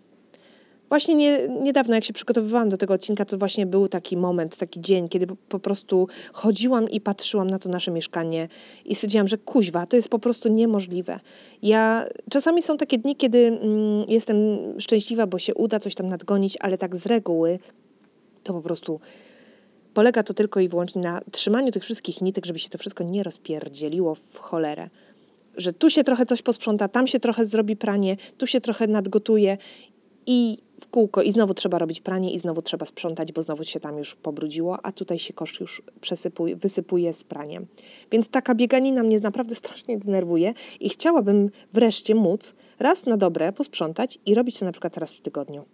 Właśnie 0.89 1.15
nie, 1.15 1.47
niedawno, 1.47 1.95
jak 1.95 2.03
się 2.03 2.13
przygotowywałam 2.13 2.69
do 2.69 2.77
tego 2.77 2.93
odcinka, 2.93 3.25
to 3.25 3.37
właśnie 3.37 3.65
był 3.65 3.87
taki 3.87 4.17
moment, 4.17 4.57
taki 4.57 4.81
dzień, 4.81 5.09
kiedy 5.09 5.27
po, 5.49 5.59
prostu 5.59 6.07
chodziłam 6.33 6.89
i 6.89 7.01
patrzyłam 7.01 7.49
na 7.49 7.59
to 7.59 7.69
nasze 7.69 7.91
mieszkanie 7.91 8.47
i 8.85 8.95
stwierdziłam, 8.95 9.27
że 9.27 9.37
kuźwa, 9.37 9.85
to 9.85 9.95
jest 9.95 10.09
po 10.09 10.19
prostu 10.19 10.49
niemożliwe. 10.49 11.19
Ja, 11.61 12.05
czasami 12.29 12.63
są 12.63 12.77
takie 12.77 12.97
dni, 12.97 13.15
kiedy 13.15 13.37
mm, 13.37 14.05
jestem 14.07 14.37
szczęśliwa, 14.79 15.27
bo 15.27 15.39
się 15.39 15.53
uda 15.53 15.79
coś 15.79 15.95
tam 15.95 16.07
nadgonić, 16.07 16.57
ale 16.59 16.77
tak 16.77 16.95
z 16.95 17.05
reguły 17.05 17.59
to 18.43 18.53
po 18.53 18.61
prostu 18.61 18.99
polega 19.93 20.23
to 20.23 20.33
tylko 20.33 20.59
i 20.59 20.67
wyłącznie 20.67 21.01
na 21.01 21.21
trzymaniu 21.31 21.71
tych 21.71 21.83
wszystkich 21.83 22.21
nitek, 22.21 22.45
żeby 22.45 22.59
się 22.59 22.69
to 22.69 22.77
wszystko 22.77 23.03
nie 23.03 23.23
rozpierdzieliło 23.23 24.15
w 24.15 24.37
cholerę 24.37 24.89
że 25.57 25.73
tu 25.73 25.89
się 25.89 26.03
trochę 26.03 26.25
coś 26.25 26.41
posprząta, 26.41 26.87
tam 26.87 27.07
się 27.07 27.19
trochę 27.19 27.45
zrobi 27.45 27.75
pranie, 27.75 28.17
tu 28.37 28.47
się 28.47 28.61
trochę 28.61 28.87
nadgotuje 28.87 29.57
i 30.25 30.57
kółko 30.91 31.21
i 31.21 31.31
znowu 31.31 31.53
trzeba 31.53 31.77
robić 31.77 32.01
pranie 32.01 32.33
i 32.33 32.39
znowu 32.39 32.61
trzeba 32.61 32.85
sprzątać, 32.85 33.31
bo 33.31 33.43
znowu 33.43 33.63
się 33.63 33.79
tam 33.79 33.97
już 33.97 34.15
pobrudziło, 34.15 34.85
a 34.85 34.91
tutaj 34.91 35.19
się 35.19 35.33
kosz 35.33 35.59
już 35.59 35.81
przesypuje, 36.01 36.55
wysypuje 36.55 37.13
z 37.13 37.23
praniem. 37.23 37.67
Więc 38.11 38.29
taka 38.29 38.55
bieganina 38.55 39.03
mnie 39.03 39.19
naprawdę 39.19 39.55
strasznie 39.63 39.97
denerwuje 39.97 40.53
i 40.79 40.89
chciałabym 40.89 41.49
wreszcie 41.73 42.15
móc 42.15 42.55
raz 42.79 43.05
na 43.05 43.17
dobre 43.17 43.53
posprzątać 43.53 44.19
i 44.25 44.35
robić 44.35 44.59
to 44.59 44.65
na 44.65 44.71
przykład 44.71 44.97
raz 44.97 45.15
w 45.15 45.21
tygodniu. 45.21 45.65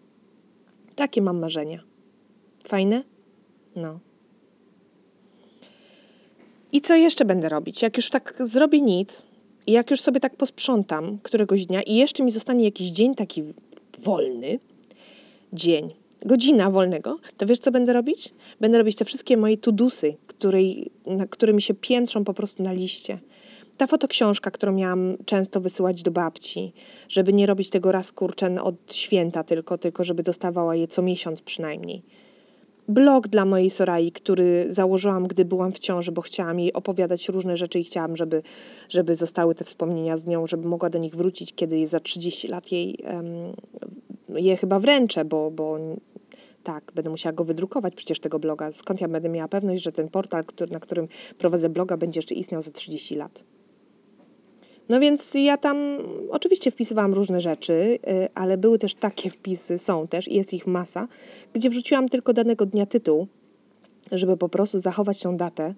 Takie 0.95 1.21
mam 1.21 1.39
marzenia. 1.39 1.79
Fajne? 2.63 3.03
No. 3.75 3.99
I 6.71 6.81
co 6.81 6.95
jeszcze 6.95 7.25
będę 7.25 7.49
robić? 7.49 7.81
Jak 7.81 7.97
już 7.97 8.09
tak 8.09 8.35
zrobię 8.39 8.81
nic 8.81 9.25
jak 9.67 9.91
już 9.91 10.01
sobie 10.01 10.19
tak 10.19 10.35
posprzątam 10.35 11.19
któregoś 11.23 11.65
dnia 11.65 11.81
i 11.81 11.95
jeszcze 11.95 12.23
mi 12.23 12.31
zostanie 12.31 12.65
jakiś 12.65 12.89
dzień 12.89 13.15
taki 13.15 13.43
wolny, 13.97 14.59
dzień, 15.55 15.93
godzina 16.25 16.71
wolnego, 16.71 17.19
to 17.37 17.45
wiesz 17.45 17.59
co 17.59 17.71
będę 17.71 17.93
robić? 17.93 18.33
Będę 18.59 18.77
robić 18.77 18.95
te 18.95 19.05
wszystkie 19.05 19.37
moje 19.37 19.57
tudusy, 19.57 20.17
które 21.29 21.53
mi 21.53 21.61
się 21.61 21.73
piętrzą 21.73 22.23
po 22.23 22.33
prostu 22.33 22.63
na 22.63 22.73
liście. 22.73 23.19
Ta 23.77 23.87
fotoksiążka, 23.87 24.51
którą 24.51 24.71
miałam 24.71 25.17
często 25.25 25.61
wysyłać 25.61 26.03
do 26.03 26.11
babci, 26.11 26.73
żeby 27.09 27.33
nie 27.33 27.45
robić 27.45 27.69
tego 27.69 27.91
raz 27.91 28.11
kurczę 28.11 28.61
od 28.61 28.75
święta 28.93 29.43
tylko, 29.43 29.77
tylko 29.77 30.03
żeby 30.03 30.23
dostawała 30.23 30.75
je 30.75 30.87
co 30.87 31.01
miesiąc 31.01 31.41
przynajmniej 31.41 32.01
blog 32.87 33.27
dla 33.27 33.45
mojej 33.45 33.69
Sorai, 33.69 34.11
który 34.11 34.65
założyłam, 34.67 35.27
gdy 35.27 35.45
byłam 35.45 35.73
w 35.73 35.79
ciąży, 35.79 36.11
bo 36.11 36.21
chciałam 36.21 36.59
jej 36.59 36.73
opowiadać 36.73 37.29
różne 37.29 37.57
rzeczy 37.57 37.79
i 37.79 37.83
chciałam, 37.83 38.15
żeby, 38.15 38.41
żeby 38.89 39.15
zostały 39.15 39.55
te 39.55 39.63
wspomnienia 39.63 40.17
z 40.17 40.27
nią, 40.27 40.47
żeby 40.47 40.67
mogła 40.67 40.89
do 40.89 40.99
nich 40.99 41.15
wrócić, 41.15 41.53
kiedy 41.55 41.87
za 41.87 41.99
30 41.99 42.47
lat 42.47 42.71
jej 42.71 42.97
je 44.35 44.57
chyba 44.57 44.79
wręczę, 44.79 45.25
bo, 45.25 45.51
bo 45.51 45.77
tak, 46.63 46.91
będę 46.95 47.09
musiała 47.09 47.33
go 47.33 47.43
wydrukować 47.43 47.95
przecież 47.95 48.19
tego 48.19 48.39
bloga. 48.39 48.71
Skąd 48.71 49.01
ja 49.01 49.07
będę 49.07 49.29
miała 49.29 49.47
pewność, 49.47 49.83
że 49.83 49.91
ten 49.91 50.09
portal, 50.09 50.45
który, 50.45 50.71
na 50.71 50.79
którym 50.79 51.07
prowadzę 51.37 51.69
bloga, 51.69 51.97
będzie 51.97 52.17
jeszcze 52.17 52.35
istniał 52.35 52.61
za 52.61 52.71
30 52.71 53.15
lat? 53.15 53.43
No 54.89 54.99
więc 54.99 55.33
ja 55.33 55.57
tam 55.57 55.77
oczywiście 56.29 56.71
wpisywałam 56.71 57.13
różne 57.13 57.41
rzeczy, 57.41 57.73
y, 57.73 57.99
ale 58.35 58.57
były 58.57 58.79
też 58.79 58.95
takie 58.95 59.29
wpisy, 59.29 59.77
są 59.77 60.07
też 60.07 60.27
jest 60.27 60.53
ich 60.53 60.67
masa, 60.67 61.07
gdzie 61.53 61.69
wrzuciłam 61.69 62.09
tylko 62.09 62.33
danego 62.33 62.65
dnia 62.65 62.85
tytuł, 62.85 63.27
żeby 64.11 64.37
po 64.37 64.49
prostu 64.49 64.79
zachować 64.79 65.21
tą 65.21 65.37
datę. 65.37 65.73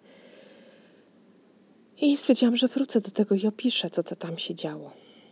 I 2.01 2.17
stwierdziłam, 2.17 2.55
że 2.55 2.67
wrócę 2.67 3.01
do 3.01 3.11
tego 3.11 3.35
i 3.35 3.47
opiszę, 3.47 3.89
co 3.89 4.03
to 4.03 4.15
tam 4.15 4.37
się 4.37 4.55
działo. 4.55 4.91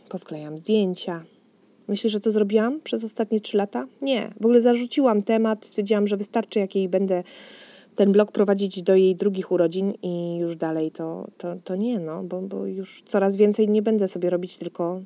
Powklejam 0.09 0.57
zdjęcia. 0.57 1.23
Myślisz, 1.87 2.13
że 2.13 2.19
to 2.19 2.31
zrobiłam 2.31 2.81
przez 2.81 3.03
ostatnie 3.03 3.39
trzy 3.39 3.57
lata? 3.57 3.87
Nie. 4.01 4.29
W 4.41 4.45
ogóle 4.45 4.61
zarzuciłam 4.61 5.23
temat, 5.23 5.65
stwierdziłam, 5.65 6.07
że 6.07 6.17
wystarczy, 6.17 6.59
jak 6.59 6.75
jej 6.75 6.89
będę 6.89 7.23
ten 7.95 8.11
blog 8.11 8.31
prowadzić 8.31 8.83
do 8.83 8.95
jej 8.95 9.15
drugich 9.15 9.51
urodzin 9.51 9.93
i 10.01 10.37
już 10.37 10.55
dalej 10.55 10.91
to, 10.91 11.27
to, 11.37 11.55
to 11.63 11.75
nie, 11.75 11.99
no, 11.99 12.23
bo, 12.23 12.41
bo 12.41 12.65
już 12.65 13.01
coraz 13.01 13.37
więcej 13.37 13.69
nie 13.69 13.81
będę 13.81 14.07
sobie 14.07 14.29
robić 14.29 14.57
tylko, 14.57 15.01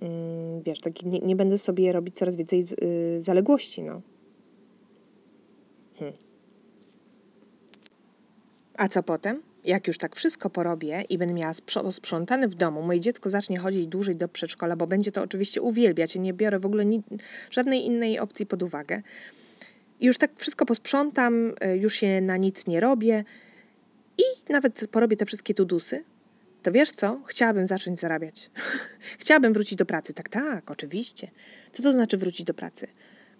mm, 0.00 0.62
wiesz, 0.62 0.80
tak, 0.80 1.02
nie, 1.02 1.18
nie, 1.18 1.36
będę 1.36 1.58
sobie 1.58 1.92
robić 1.92 2.16
coraz 2.16 2.36
więcej 2.36 2.62
z, 2.62 2.72
y, 2.72 3.22
zaległości, 3.22 3.82
no. 3.82 4.02
Hmm. 5.98 6.16
A 8.76 8.88
co 8.88 9.02
potem? 9.02 9.42
Jak 9.64 9.86
już 9.86 9.98
tak 9.98 10.16
wszystko 10.16 10.50
porobię 10.50 11.04
i 11.08 11.18
będę 11.18 11.34
miała 11.34 11.54
sprzątane 11.90 12.48
w 12.48 12.54
domu, 12.54 12.82
moje 12.82 13.00
dziecko 13.00 13.30
zacznie 13.30 13.58
chodzić 13.58 13.86
dłużej 13.86 14.16
do 14.16 14.28
przedszkola, 14.28 14.76
bo 14.76 14.86
będzie 14.86 15.12
to 15.12 15.22
oczywiście 15.22 15.62
uwielbiać. 15.62 16.14
Ja 16.14 16.20
nie 16.20 16.32
biorę 16.32 16.58
w 16.58 16.66
ogóle 16.66 16.84
ni- 16.84 17.02
żadnej 17.50 17.86
innej 17.86 18.18
opcji 18.18 18.46
pod 18.46 18.62
uwagę 18.62 18.96
i 18.96 19.47
już 20.00 20.18
tak 20.18 20.30
wszystko 20.36 20.66
posprzątam, 20.66 21.54
e, 21.60 21.76
już 21.76 21.94
się 21.94 22.20
na 22.20 22.36
nic 22.36 22.66
nie 22.66 22.80
robię 22.80 23.24
i 24.18 24.52
nawet 24.52 24.86
porobię 24.90 25.16
te 25.16 25.26
wszystkie 25.26 25.54
tudusy, 25.54 26.04
to 26.62 26.72
wiesz 26.72 26.90
co? 26.90 27.20
Chciałabym 27.26 27.66
zacząć 27.66 28.00
zarabiać. 28.00 28.50
Chciałabym 29.20 29.52
wrócić 29.52 29.78
do 29.78 29.86
pracy. 29.86 30.14
Tak, 30.14 30.28
tak, 30.28 30.70
oczywiście. 30.70 31.30
Co 31.72 31.82
to 31.82 31.92
znaczy 31.92 32.16
wrócić 32.16 32.46
do 32.46 32.54
pracy? 32.54 32.86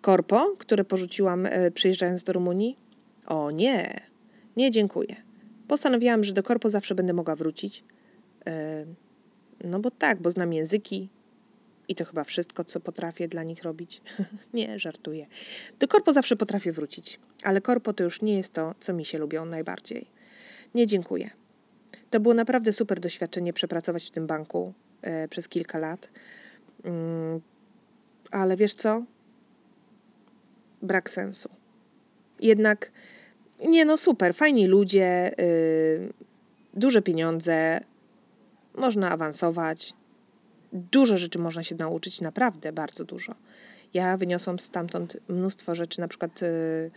Korpo, 0.00 0.54
które 0.58 0.84
porzuciłam 0.84 1.46
e, 1.46 1.70
przyjeżdżając 1.70 2.24
do 2.24 2.32
Rumunii? 2.32 2.78
O 3.26 3.50
nie, 3.50 4.00
nie 4.56 4.70
dziękuję. 4.70 5.16
Postanowiłam, 5.68 6.24
że 6.24 6.32
do 6.32 6.42
korpo 6.42 6.68
zawsze 6.68 6.94
będę 6.94 7.12
mogła 7.12 7.36
wrócić. 7.36 7.84
E, 8.46 8.84
no 9.64 9.80
bo 9.80 9.90
tak, 9.90 10.22
bo 10.22 10.30
znam 10.30 10.52
języki, 10.52 11.08
i 11.88 11.95
to 11.95 12.04
chyba 12.04 12.25
wszystko, 12.25 12.64
co 12.64 12.80
potrafię 12.80 13.28
dla 13.28 13.42
nich 13.42 13.62
robić. 13.62 14.02
nie, 14.54 14.78
żartuję. 14.78 15.26
Do 15.78 15.88
korpo 15.88 16.12
zawsze 16.12 16.37
potrafię 16.37 16.73
wrócić, 16.73 17.21
ale 17.42 17.61
korpo 17.61 17.92
to 17.92 18.04
już 18.04 18.23
nie 18.23 18.37
jest 18.37 18.52
to, 18.52 18.75
co 18.80 18.92
mi 18.92 19.04
się 19.04 19.18
lubią 19.18 19.45
najbardziej. 19.45 20.07
Nie 20.75 20.87
dziękuję. 20.87 21.30
To 22.11 22.21
było 22.21 22.35
naprawdę 22.35 22.73
super 22.73 23.00
doświadczenie 23.00 23.52
przepracować 23.52 24.07
w 24.07 24.11
tym 24.11 24.26
banku 24.26 24.73
e, 25.02 25.28
przez 25.28 25.49
kilka 25.49 25.78
lat. 25.78 26.11
Mm, 26.85 27.40
ale 28.30 28.57
wiesz 28.57 28.75
co? 28.75 29.04
Brak 30.83 31.11
sensu. 31.11 31.49
Jednak, 32.40 32.92
nie 33.66 33.85
no 33.85 33.97
super, 33.97 34.35
fajni 34.35 34.66
ludzie, 34.66 35.33
yy, 35.38 36.12
duże 36.75 37.02
pieniądze, 37.02 37.80
można 38.75 39.11
awansować, 39.11 39.95
Dużo 40.72 41.18
rzeczy 41.18 41.38
można 41.38 41.62
się 41.62 41.75
nauczyć, 41.75 42.20
naprawdę 42.20 42.72
bardzo 42.72 43.04
dużo. 43.04 43.32
Ja 43.94 44.16
wyniosłam 44.16 44.58
stamtąd 44.58 45.16
mnóstwo 45.28 45.75
rzeczy, 45.75 46.00
na 46.00 46.08
przykład, 46.08 46.42
y, 46.42 46.90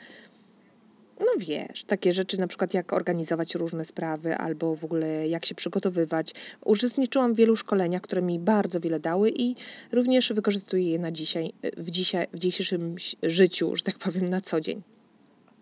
no 1.19 1.25
wiesz, 1.37 1.83
takie 1.83 2.13
rzeczy, 2.13 2.39
na 2.39 2.47
przykład 2.47 2.73
jak 2.73 2.93
organizować 2.93 3.55
różne 3.55 3.85
sprawy, 3.85 4.35
albo 4.35 4.75
w 4.75 4.85
ogóle 4.85 5.27
jak 5.27 5.45
się 5.45 5.55
przygotowywać. 5.55 6.33
Uczestniczyłam 6.65 7.33
w 7.33 7.37
wielu 7.37 7.55
szkoleniach, 7.55 8.01
które 8.01 8.21
mi 8.21 8.39
bardzo 8.39 8.79
wiele 8.79 8.99
dały 8.99 9.31
i 9.35 9.55
również 9.91 10.33
wykorzystuję 10.33 10.91
je 10.91 10.99
na 10.99 11.11
dzisiaj, 11.11 11.53
w, 11.77 11.91
dzisiaj, 11.91 12.27
w 12.33 12.39
dzisiejszym 12.39 12.95
życiu, 13.23 13.75
że 13.75 13.83
tak 13.83 13.97
powiem, 13.97 14.29
na 14.29 14.41
co 14.41 14.61
dzień. 14.61 14.81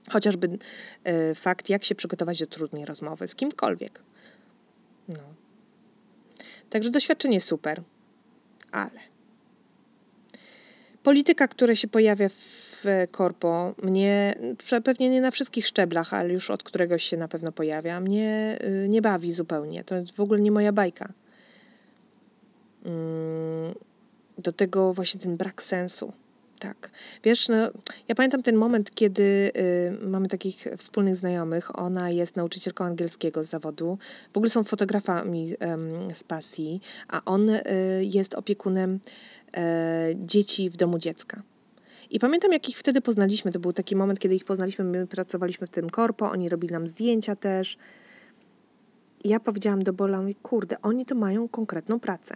Chociażby 0.09 0.47
y, 1.31 1.35
fakt, 1.35 1.69
jak 1.69 1.83
się 1.83 1.95
przygotować 1.95 2.39
do 2.39 2.47
trudnej 2.47 2.85
rozmowy 2.85 3.27
z 3.27 3.35
kimkolwiek. 3.35 4.01
No. 5.07 5.19
Także 6.69 6.89
doświadczenie 6.89 7.41
super 7.41 7.83
ale 8.71 8.99
polityka, 11.03 11.47
która 11.47 11.75
się 11.75 11.87
pojawia 11.87 12.29
w 12.29 12.83
korpo, 13.11 13.75
mnie 13.83 14.35
pewnie 14.83 15.09
nie 15.09 15.21
na 15.21 15.31
wszystkich 15.31 15.67
szczeblach, 15.67 16.13
ale 16.13 16.33
już 16.33 16.49
od 16.49 16.63
któregoś 16.63 17.03
się 17.03 17.17
na 17.17 17.27
pewno 17.27 17.51
pojawia, 17.51 17.99
mnie 17.99 18.59
y, 18.83 18.89
nie 18.89 19.01
bawi 19.01 19.33
zupełnie. 19.33 19.83
To 19.83 19.95
jest 19.95 20.15
w 20.15 20.19
ogóle 20.19 20.39
nie 20.39 20.51
moja 20.51 20.71
bajka. 20.71 21.13
Mm, 22.85 23.73
do 24.37 24.51
tego 24.51 24.93
właśnie 24.93 25.21
ten 25.21 25.37
brak 25.37 25.63
sensu. 25.63 26.13
Tak. 26.59 26.91
Wiesz, 27.23 27.47
no, 27.47 27.55
ja 28.07 28.15
pamiętam 28.15 28.43
ten 28.43 28.55
moment, 28.55 28.91
kiedy 28.95 29.51
y, 30.03 30.07
mamy 30.07 30.27
takich 30.27 30.65
wspólnych 30.77 31.15
znajomych. 31.15 31.79
Ona 31.79 32.09
jest 32.09 32.35
nauczycielką 32.35 32.85
angielskiego 32.85 33.43
z 33.43 33.49
zawodu. 33.49 33.97
W 34.33 34.37
ogóle 34.37 34.49
są 34.49 34.63
fotografami 34.63 35.53
y, 35.53 36.15
z 36.15 36.23
pasji, 36.23 36.81
a 37.07 37.21
on 37.25 37.49
y, 37.49 37.63
jest 38.01 38.33
opiekunem 38.33 38.99
e, 39.53 40.09
dzieci 40.15 40.69
w 40.69 40.77
domu 40.77 40.99
dziecka. 40.99 41.43
I 42.09 42.19
pamiętam, 42.19 42.51
jak 42.51 42.69
ich 42.69 42.77
wtedy 42.77 43.01
poznaliśmy. 43.01 43.51
To 43.51 43.59
był 43.59 43.73
taki 43.73 43.95
moment, 43.95 44.19
kiedy 44.19 44.35
ich 44.35 44.45
poznaliśmy. 44.45 44.85
My 44.85 45.07
pracowaliśmy 45.07 45.67
w 45.67 45.69
tym 45.69 45.89
korpo, 45.89 46.31
oni 46.31 46.49
robili 46.49 46.73
nam 46.73 46.87
zdjęcia 46.87 47.35
też. 47.35 47.77
Ja 49.23 49.39
powiedziałam 49.39 49.79
do 49.79 49.93
Bola, 49.93 50.21
kurde, 50.41 50.81
oni 50.81 51.05
to 51.05 51.15
mają 51.15 51.47
konkretną 51.47 51.99
pracę. 51.99 52.35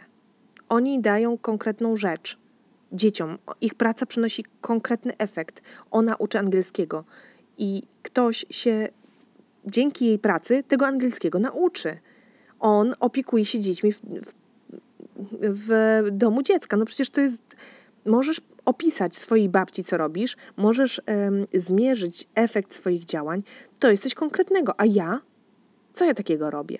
Oni 0.70 1.01
dają 1.01 1.38
konkretną 1.38 1.96
rzecz 1.96 2.43
dzieciom. 2.94 3.38
Ich 3.62 3.76
praca 3.76 4.06
przynosi 4.06 4.46
konkretny 4.62 5.18
efekt. 5.18 5.62
Ona 5.92 6.16
uczy 6.16 6.40
angielskiego 6.40 7.04
i 7.58 7.84
ktoś 8.04 8.46
się 8.50 8.88
dzięki 9.66 10.06
jej 10.06 10.20
pracy 10.20 10.64
tego 10.68 10.88
angielskiego 10.88 11.40
nauczy. 11.40 11.98
On 12.60 12.96
opiekuje 13.00 13.46
się 13.46 13.60
dziećmi 13.60 13.94
w, 13.94 14.02
w, 15.42 15.68
w 16.06 16.12
domu 16.12 16.42
dziecka. 16.42 16.78
No 16.78 16.86
przecież 16.86 17.10
to 17.10 17.22
jest. 17.22 17.42
Możesz 18.06 18.42
opisać 18.66 19.16
swojej 19.16 19.50
babci, 19.50 19.84
co 19.84 19.98
robisz, 19.98 20.36
możesz 20.58 21.02
um, 21.08 21.46
zmierzyć 21.54 22.28
efekt 22.36 22.74
swoich 22.74 23.06
działań. 23.06 23.44
To 23.80 23.92
jest 23.92 24.04
coś 24.04 24.14
konkretnego. 24.14 24.80
A 24.80 24.86
ja? 24.86 25.20
Co 25.94 26.06
ja 26.06 26.14
takiego 26.14 26.50
robię? 26.50 26.78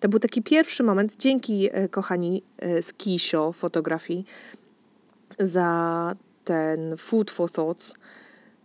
To 0.00 0.08
był 0.08 0.18
taki 0.18 0.42
pierwszy 0.42 0.82
moment, 0.82 1.16
dzięki 1.16 1.68
e, 1.72 1.88
kochani 1.88 2.42
e, 2.58 2.82
z 2.82 2.92
Kisho 2.92 3.52
fotografii, 3.52 4.24
za 5.38 6.14
ten 6.44 6.96
food 6.96 7.30
for 7.30 7.50
thoughts. 7.50 7.94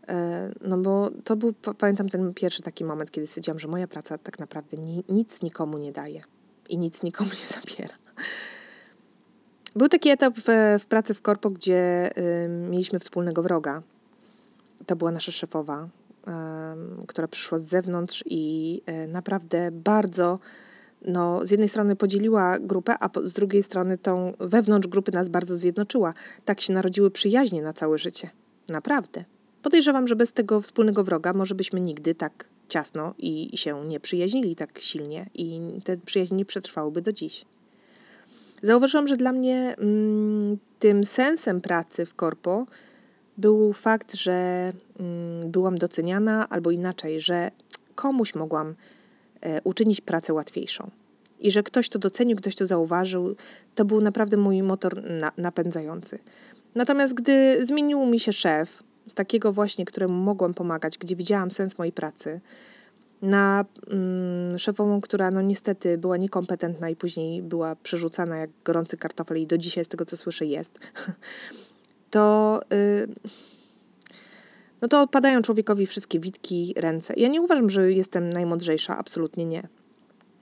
E, 0.08 0.52
no 0.62 0.78
bo 0.78 1.12
to 1.24 1.36
był, 1.36 1.54
pamiętam 1.54 2.10
ten 2.10 2.34
pierwszy 2.34 2.62
taki 2.62 2.86
moment, 2.86 3.12
kiedy 3.12 3.28
stwierdziłam, 3.28 3.60
że 3.60 3.68
moja 3.68 3.88
praca 3.88 4.18
tak 4.18 4.40
naprawdę 4.40 4.78
ni, 4.78 5.04
nic 5.10 5.42
nikomu 5.42 5.78
nie 5.78 5.92
daje 5.92 6.22
i 6.70 6.78
nic 6.78 7.04
nikomu 7.04 7.30
nie 7.30 7.62
zabiera. 7.62 7.96
Był 9.76 9.88
taki 9.88 10.10
etap 10.10 10.34
w, 10.38 10.46
w 10.80 10.86
pracy 10.86 11.14
w 11.14 11.22
korpo, 11.22 11.50
gdzie 11.50 12.10
y, 12.18 12.50
mieliśmy 12.50 13.00
wspólnego 13.00 13.44
wroga. 13.44 13.82
To 14.86 14.96
była 14.96 15.12
nasza 15.12 15.32
szefowa, 15.32 15.88
y, 17.04 17.08
która 17.08 17.28
przyszła 17.28 17.60
z 17.60 17.64
zewnątrz 17.64 18.24
i 18.26 18.82
y, 18.90 19.08
naprawdę 19.08 19.72
bardzo, 19.72 20.40
no, 21.01 21.46
z 21.46 21.51
jednej 21.51 21.70
strony 21.70 21.96
podzieliła 21.96 22.60
grupę, 22.60 22.96
a 23.00 23.10
z 23.24 23.34
drugiej 23.34 23.63
strony 23.63 23.98
tą 23.98 24.34
wewnątrz 24.39 24.88
grupy 24.88 25.12
nas 25.12 25.30
bardzo 25.30 25.56
zjednoczyła. 25.56 26.13
Tak 26.46 26.62
się 26.62 26.74
narodziły 26.74 27.12
przyjaźnie 27.12 27.62
na 27.62 27.74
całe 27.74 27.98
życie. 27.98 28.30
Naprawdę. 28.70 29.24
Podejrzewam, 29.62 30.08
że 30.08 30.16
bez 30.16 30.34
tego 30.34 30.62
wspólnego 30.62 31.04
wroga 31.04 31.34
może 31.34 31.56
byśmy 31.56 31.82
nigdy 31.82 32.16
tak 32.16 32.50
ciasno 32.70 33.13
i, 33.18 33.58
się 33.58 33.86
nie 33.86 34.00
przyjaźnili 34.00 34.56
tak 34.56 34.80
silnie 34.80 35.30
i 35.34 35.62
te 35.84 35.98
przyjaźnie 35.98 36.38
nie 36.38 36.46
przetrwałyby 36.46 37.01
do 37.01 37.13
dziś. 37.13 37.46
Zauważyłam, 38.62 39.08
że 39.08 39.18
dla 39.18 39.32
mnie 39.32 39.75
mm, 39.77 40.58
tym 40.80 41.04
sensem 41.04 41.62
pracy 41.62 42.06
w 42.06 42.16
korpo 42.16 42.66
był 43.38 43.74
fakt, 43.74 44.16
że 44.16 44.72
mm, 45.00 45.51
byłam 45.51 45.77
doceniana, 45.77 46.50
albo 46.50 46.72
inaczej, 46.72 47.20
że 47.20 47.51
komuś 47.96 48.36
mogłam 48.36 48.75
uczynić 49.63 50.01
pracę 50.01 50.34
łatwiejszą. 50.34 50.91
I 51.39 51.51
że 51.51 51.63
ktoś 51.63 51.89
to 51.89 52.00
docenił, 52.00 52.38
ktoś 52.38 52.56
to 52.56 52.65
zauważył, 52.65 53.36
to 53.75 53.86
był 53.86 54.01
naprawdę 54.01 54.38
mój 54.38 54.63
motor 54.63 55.03
na, 55.03 55.32
napędzający. 55.38 56.20
Natomiast 56.75 57.13
gdy 57.13 57.65
zmienił 57.65 58.06
mi 58.06 58.20
się 58.20 58.34
szef, 58.34 58.84
z 59.08 59.13
takiego 59.13 59.51
właśnie, 59.51 59.86
któremu 59.86 60.13
mogłam 60.13 60.53
pomagać, 60.53 60.98
gdzie 60.98 61.15
widziałam 61.15 61.51
sens 61.51 61.77
mojej 61.77 61.91
pracy, 61.91 62.41
na 63.22 63.65
mm, 63.88 64.58
szefową, 64.60 65.01
która 65.01 65.32
no 65.32 65.41
niestety 65.41 65.98
była 65.98 66.17
niekompetentna 66.17 66.89
i 66.89 66.96
później 66.96 67.41
była 67.41 67.75
przerzucana 67.75 68.38
jak 68.38 68.50
gorący 68.65 68.98
kartofel 68.98 69.38
i 69.38 69.48
do 69.48 69.58
dzisiaj 69.58 69.86
z 69.86 69.88
tego 69.88 70.06
co 70.06 70.17
słyszę 70.17 70.46
jest, 70.46 70.79
to 72.12 72.60
y, 72.74 73.08
no 74.81 74.88
to 74.88 75.01
odpadają 75.01 75.41
człowiekowi 75.41 75.86
wszystkie 75.86 76.19
witki, 76.19 76.74
ręce. 76.77 77.13
Ja 77.17 77.27
nie 77.27 77.41
uważam, 77.41 77.69
że 77.69 77.91
jestem 77.91 78.29
najmądrzejsza, 78.29 78.98
absolutnie 78.98 79.46
nie. 79.46 79.67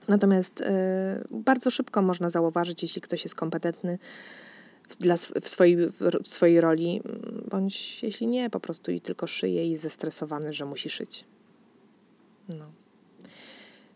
Natomiast 0.08 0.60
y, 0.60 0.64
bardzo 1.30 1.70
szybko 1.70 2.02
można 2.02 2.30
zauważyć, 2.30 2.82
jeśli 2.82 3.02
ktoś 3.02 3.24
jest 3.24 3.34
kompetentny 3.34 3.98
w, 4.88 4.96
dla, 4.96 5.16
w, 5.16 5.48
swojej, 5.48 5.76
w 6.24 6.28
swojej 6.28 6.60
roli, 6.60 7.02
bądź 7.50 8.02
jeśli 8.02 8.26
nie, 8.26 8.50
po 8.50 8.60
prostu 8.60 8.92
i 8.92 9.00
tylko 9.00 9.26
szyje 9.26 9.70
i 9.70 9.76
zestresowany, 9.76 10.52
że 10.52 10.64
musi 10.64 10.90
szyć. 10.90 11.24
No. 12.48 12.66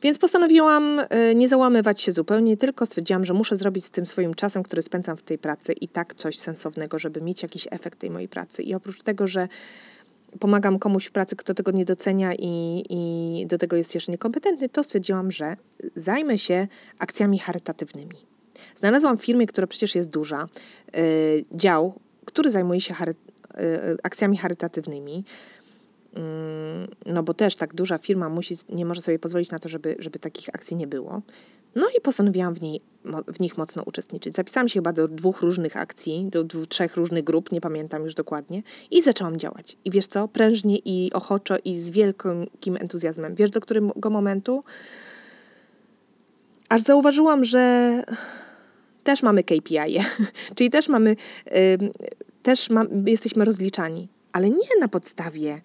Więc 0.02 0.18
postanowiłam 0.18 1.00
e, 1.11 1.35
nie 1.35 1.49
załamywać 1.49 2.00
się 2.00 2.12
zupełnie, 2.12 2.56
tylko 2.56 2.87
stwierdziłam, 2.87 3.25
że 3.25 3.35
muszę 3.35 3.56
zrobić 3.56 3.85
z 3.85 3.90
tym 3.90 4.06
swoim 4.06 4.35
czasem, 4.35 4.62
który 4.62 4.82
spędzam 4.82 5.16
w 5.16 5.23
tej 5.23 5.38
pracy 5.38 5.73
i 5.73 5.88
tak 5.88 6.14
coś 6.14 6.38
sensownego, 6.38 6.99
żeby 6.99 7.20
mieć 7.20 7.42
jakiś 7.42 7.68
efekt 7.70 7.99
tej 7.99 8.11
mojej 8.11 8.28
pracy. 8.28 8.62
I 8.62 8.75
oprócz 8.75 9.02
tego, 9.02 9.26
że 9.26 9.49
pomagam 10.39 10.79
komuś 10.79 11.07
w 11.07 11.13
pracy, 11.13 11.37
kto 11.37 11.55
tego 11.55 11.71
nie 11.71 11.85
docenia 11.85 12.35
i, 12.35 12.85
i 12.91 13.47
do 13.47 13.59
tego 13.59 13.77
jest 13.77 13.95
jeszcze 13.95 14.13
niekompetentny, 14.13 14.69
to 14.69 14.85
stwierdziłam, 14.85 15.31
że 15.31 15.57
zajmę 15.97 16.39
się 16.39 16.69
akcjami 16.99 17.39
charytatywnymi. 17.39 18.27
Znalazłam 18.77 19.19
w 19.19 19.25
firmie, 19.25 19.47
która 19.47 19.67
przecież 19.67 19.95
jest 19.95 20.11
duża, 20.11 20.47
yy, 20.95 21.01
dział, 21.53 21.95
który 22.25 22.51
zajmuje 22.51 22.81
się 22.81 22.95
chary, 22.95 23.15
yy, 23.57 23.63
akcjami 24.03 24.37
charytatywnymi. 24.37 25.25
Mm, 26.14 26.88
no 27.07 27.23
bo 27.23 27.35
też 27.35 27.57
tak 27.57 27.75
duża 27.75 27.99
firma 27.99 28.29
musi, 28.29 28.55
nie 28.69 28.85
może 28.85 29.02
sobie 29.02 29.19
pozwolić 29.19 29.50
na 29.50 29.59
to, 29.59 29.69
żeby, 29.69 29.97
żeby 29.99 30.19
takich 30.19 30.49
akcji 30.49 30.76
nie 30.76 30.87
było. 30.87 31.23
No 31.75 31.87
i 31.99 32.00
postanowiłam 32.00 32.55
w, 32.55 32.61
niej, 32.62 32.81
w 33.35 33.40
nich 33.40 33.59
mocno 33.59 33.83
uczestniczyć. 33.87 34.35
Zapisałam 34.35 34.69
się 34.69 34.79
chyba 34.79 34.93
do 34.93 35.09
dwóch 35.09 35.43
różnych 35.43 35.76
akcji, 35.76 36.26
do 36.31 36.45
dwóch, 36.45 36.69
trzech 36.69 36.97
różnych 36.97 37.25
grup, 37.25 37.52
nie 37.52 37.61
pamiętam 37.61 38.05
już 38.05 38.14
dokładnie, 38.14 38.62
i 38.90 39.02
zaczęłam 39.02 39.37
działać. 39.37 39.76
I 39.85 39.90
wiesz 39.90 40.07
co, 40.07 40.29
prężnie 40.29 40.76
i 40.85 41.11
ochoczo 41.12 41.55
i 41.64 41.79
z 41.79 41.90
wielkim 41.90 42.76
entuzjazmem. 42.76 43.35
Wiesz 43.35 43.50
do 43.50 43.61
którego 43.61 44.11
momentu? 44.11 44.64
Aż 46.68 46.83
zauważyłam, 46.83 47.44
że 47.44 48.05
też 49.05 49.23
mamy 49.23 49.44
KPI, 49.44 49.99
-e, 49.99 50.05
czyli 50.57 50.70
też 50.70 50.88
mamy, 50.88 51.16
też 52.42 52.70
ma, 52.70 52.85
jesteśmy 53.07 53.44
rozliczani, 53.44 54.09
ale 54.33 54.51
nie 54.51 54.81
na 54.81 54.88
podstawie 54.88 55.61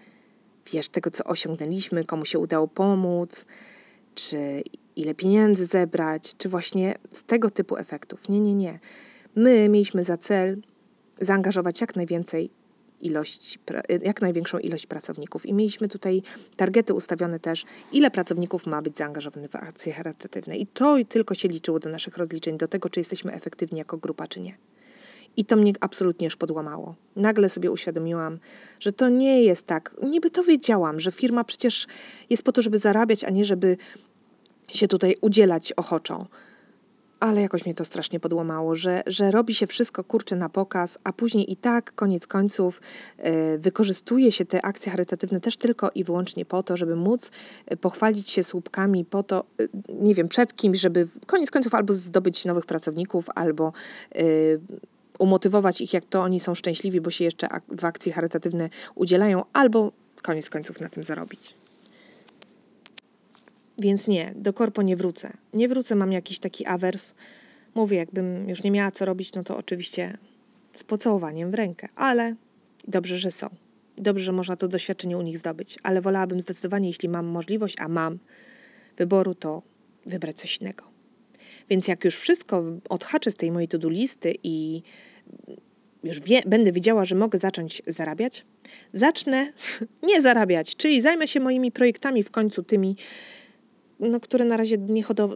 wiesz, 0.74 0.90
tego, 0.90 1.12
co 1.12 1.24
osiągnęliśmy, 1.24 2.06
komu 2.06 2.26
się 2.26 2.40
udało 2.40 2.68
pomóc, 2.68 3.46
czy 4.16 4.64
ile 4.96 5.14
pieniędzy 5.14 5.66
zebrać, 5.66 6.36
czy 6.38 6.50
właśnie 6.50 6.96
z 7.12 7.24
tego 7.24 7.50
typu 7.50 7.78
efektów. 7.78 8.30
Nie, 8.30 8.42
nie, 8.42 8.56
nie. 8.56 8.80
My 9.36 9.70
mieliśmy 9.70 10.04
za 10.04 10.18
cel 10.18 10.62
zaangażować 11.22 11.82
jak 11.82 11.96
najwięcej 11.96 12.50
ilość, 13.02 13.60
jak 14.02 14.22
największą 14.22 14.58
ilość 14.58 14.88
pracowników. 14.88 15.46
I 15.46 15.54
mieliśmy 15.54 15.88
tutaj 15.88 16.22
targety 16.56 16.94
ustawione 16.94 17.40
też, 17.40 17.66
ile 17.92 18.12
pracowników 18.12 18.66
ma 18.66 18.82
być 18.82 18.98
zaangażowanych 18.98 19.52
w 19.52 19.56
akcje 19.56 19.94
charytatywne. 19.94 20.58
I 20.58 20.68
to 20.68 20.96
tylko 21.10 21.36
się 21.36 21.48
liczyło 21.48 21.80
do 21.80 21.90
naszych 21.90 22.18
rozliczeń, 22.18 22.58
do 22.58 22.68
tego, 22.68 22.90
czy 22.90 23.00
jesteśmy 23.00 23.34
efektywni 23.34 23.78
jako 23.78 23.98
grupa, 23.98 24.28
czy 24.28 24.40
nie. 24.40 24.58
I 25.38 25.46
to 25.46 25.56
mnie 25.56 25.74
absolutnie 25.82 26.26
już 26.26 26.36
podłamało. 26.36 26.96
Nagle 27.16 27.50
sobie 27.50 27.72
uświadomiłam, 27.72 28.40
że 28.80 28.92
to 28.92 29.10
nie 29.10 29.44
jest 29.44 29.68
tak. 29.68 29.96
Niby 30.04 30.30
to 30.30 30.44
wiedziałam, 30.44 31.00
że 31.00 31.12
firma 31.12 31.44
przecież 31.44 31.88
jest 32.30 32.44
po 32.44 32.52
to, 32.52 32.62
żeby 32.62 32.78
zarabiać, 32.78 33.24
a 33.24 33.30
nie 33.30 33.46
żeby 33.46 33.78
się 34.68 34.88
tutaj 34.88 35.16
udzielać 35.22 35.74
ochoczo. 35.74 36.28
Ale 37.20 37.42
jakoś 37.42 37.66
mnie 37.66 37.74
to 37.74 37.86
strasznie 37.86 38.20
podłamało, 38.20 38.76
że, 38.76 39.04
że 39.08 39.32
robi 39.32 39.54
się 39.54 39.68
wszystko 39.68 40.04
kurczę 40.04 40.36
na 40.36 40.50
pokaz, 40.50 40.98
a 41.04 41.14
później 41.14 41.52
i 41.52 41.56
tak 41.56 41.96
koniec 41.96 42.28
końców 42.28 42.82
yy, 43.18 43.58
wykorzystuje 43.60 44.32
się 44.32 44.46
te 44.46 44.66
akcje 44.66 44.92
charytatywne 44.92 45.42
też 45.42 45.58
tylko 45.58 45.92
i 45.96 46.04
wyłącznie 46.04 46.46
po 46.46 46.64
to, 46.64 46.78
żeby 46.78 46.96
móc 46.96 47.32
e, 47.66 47.78
pochwalić 47.78 48.30
się 48.30 48.44
słupkami, 48.44 49.06
po 49.06 49.24
to, 49.24 49.44
yy, 49.60 49.70
nie 49.90 50.16
wiem, 50.16 50.28
przed 50.28 50.56
kimś, 50.56 50.80
żeby 50.80 51.08
koniec 51.26 51.52
końców 51.52 51.74
albo 51.74 51.94
zdobyć 51.94 52.46
nowych 52.46 52.66
pracowników, 52.66 53.26
albo 53.36 53.74
umotywować 55.20 55.82
ich, 55.82 55.94
jak 55.94 56.06
to 56.06 56.22
oni 56.22 56.40
są 56.40 56.56
szczęśliwi, 56.56 57.02
bo 57.02 57.10
się 57.10 57.24
jeszcze 57.24 57.48
w 57.70 57.86
akcje 57.86 58.14
charytatywne 58.14 58.70
udzielają, 58.96 59.44
albo 59.54 59.92
koniec 60.22 60.50
końców 60.50 60.82
na 60.82 60.90
tym 60.90 61.04
zarobić. 61.04 61.56
Więc 63.78 64.08
nie, 64.08 64.34
do 64.36 64.54
korpo 64.54 64.82
nie 64.82 64.96
wrócę. 64.96 65.34
Nie 65.54 65.68
wrócę, 65.68 65.96
mam 65.96 66.12
jakiś 66.12 66.40
taki 66.40 66.66
awers. 66.66 67.14
Mówię, 67.76 67.98
jakbym 67.98 68.50
już 68.50 68.64
nie 68.64 68.72
miała 68.72 68.92
co 68.92 69.06
robić, 69.06 69.34
no 69.34 69.44
to 69.44 69.58
oczywiście 69.58 70.18
z 70.74 70.84
pocałowaniem 70.84 71.52
w 71.52 71.54
rękę, 71.54 71.88
ale 71.96 72.36
dobrze, 72.88 73.18
że 73.18 73.32
są. 73.32 73.50
Dobrze, 73.98 74.24
że 74.24 74.32
można 74.32 74.56
to 74.56 74.68
doświadczenie 74.68 75.18
u 75.18 75.22
nich 75.22 75.38
zdobyć, 75.38 75.80
ale 75.84 76.02
wolałabym 76.02 76.40
zdecydowanie, 76.40 76.88
jeśli 76.88 77.10
mam 77.10 77.26
możliwość, 77.26 77.76
a 77.80 77.88
mam 77.88 78.20
wyboru, 78.98 79.36
to 79.36 79.62
wybrać 80.06 80.40
coś 80.40 80.58
innego. 80.58 80.95
Więc 81.70 81.88
jak 81.88 82.06
już 82.06 82.18
wszystko 82.18 82.64
odhaczę 82.90 83.32
z 83.32 83.36
tej 83.36 83.52
mojej 83.52 83.68
to-do 83.68 83.90
listy 83.90 84.36
i 84.44 84.82
już 86.04 86.20
wie, 86.20 86.42
będę 86.46 86.72
wiedziała, 86.72 87.06
że 87.06 87.16
mogę 87.16 87.40
zacząć 87.40 87.82
zarabiać, 87.88 88.46
zacznę 88.94 89.54
nie 90.10 90.22
zarabiać, 90.22 90.76
czyli 90.76 91.02
zajmę 91.02 91.28
się 91.28 91.40
moimi 91.40 91.72
projektami 91.72 92.24
w 92.24 92.32
końcu 92.32 92.64
tymi, 92.64 92.96
no, 94.00 94.20
które 94.20 94.46
na 94.46 94.58
razie 94.58 94.78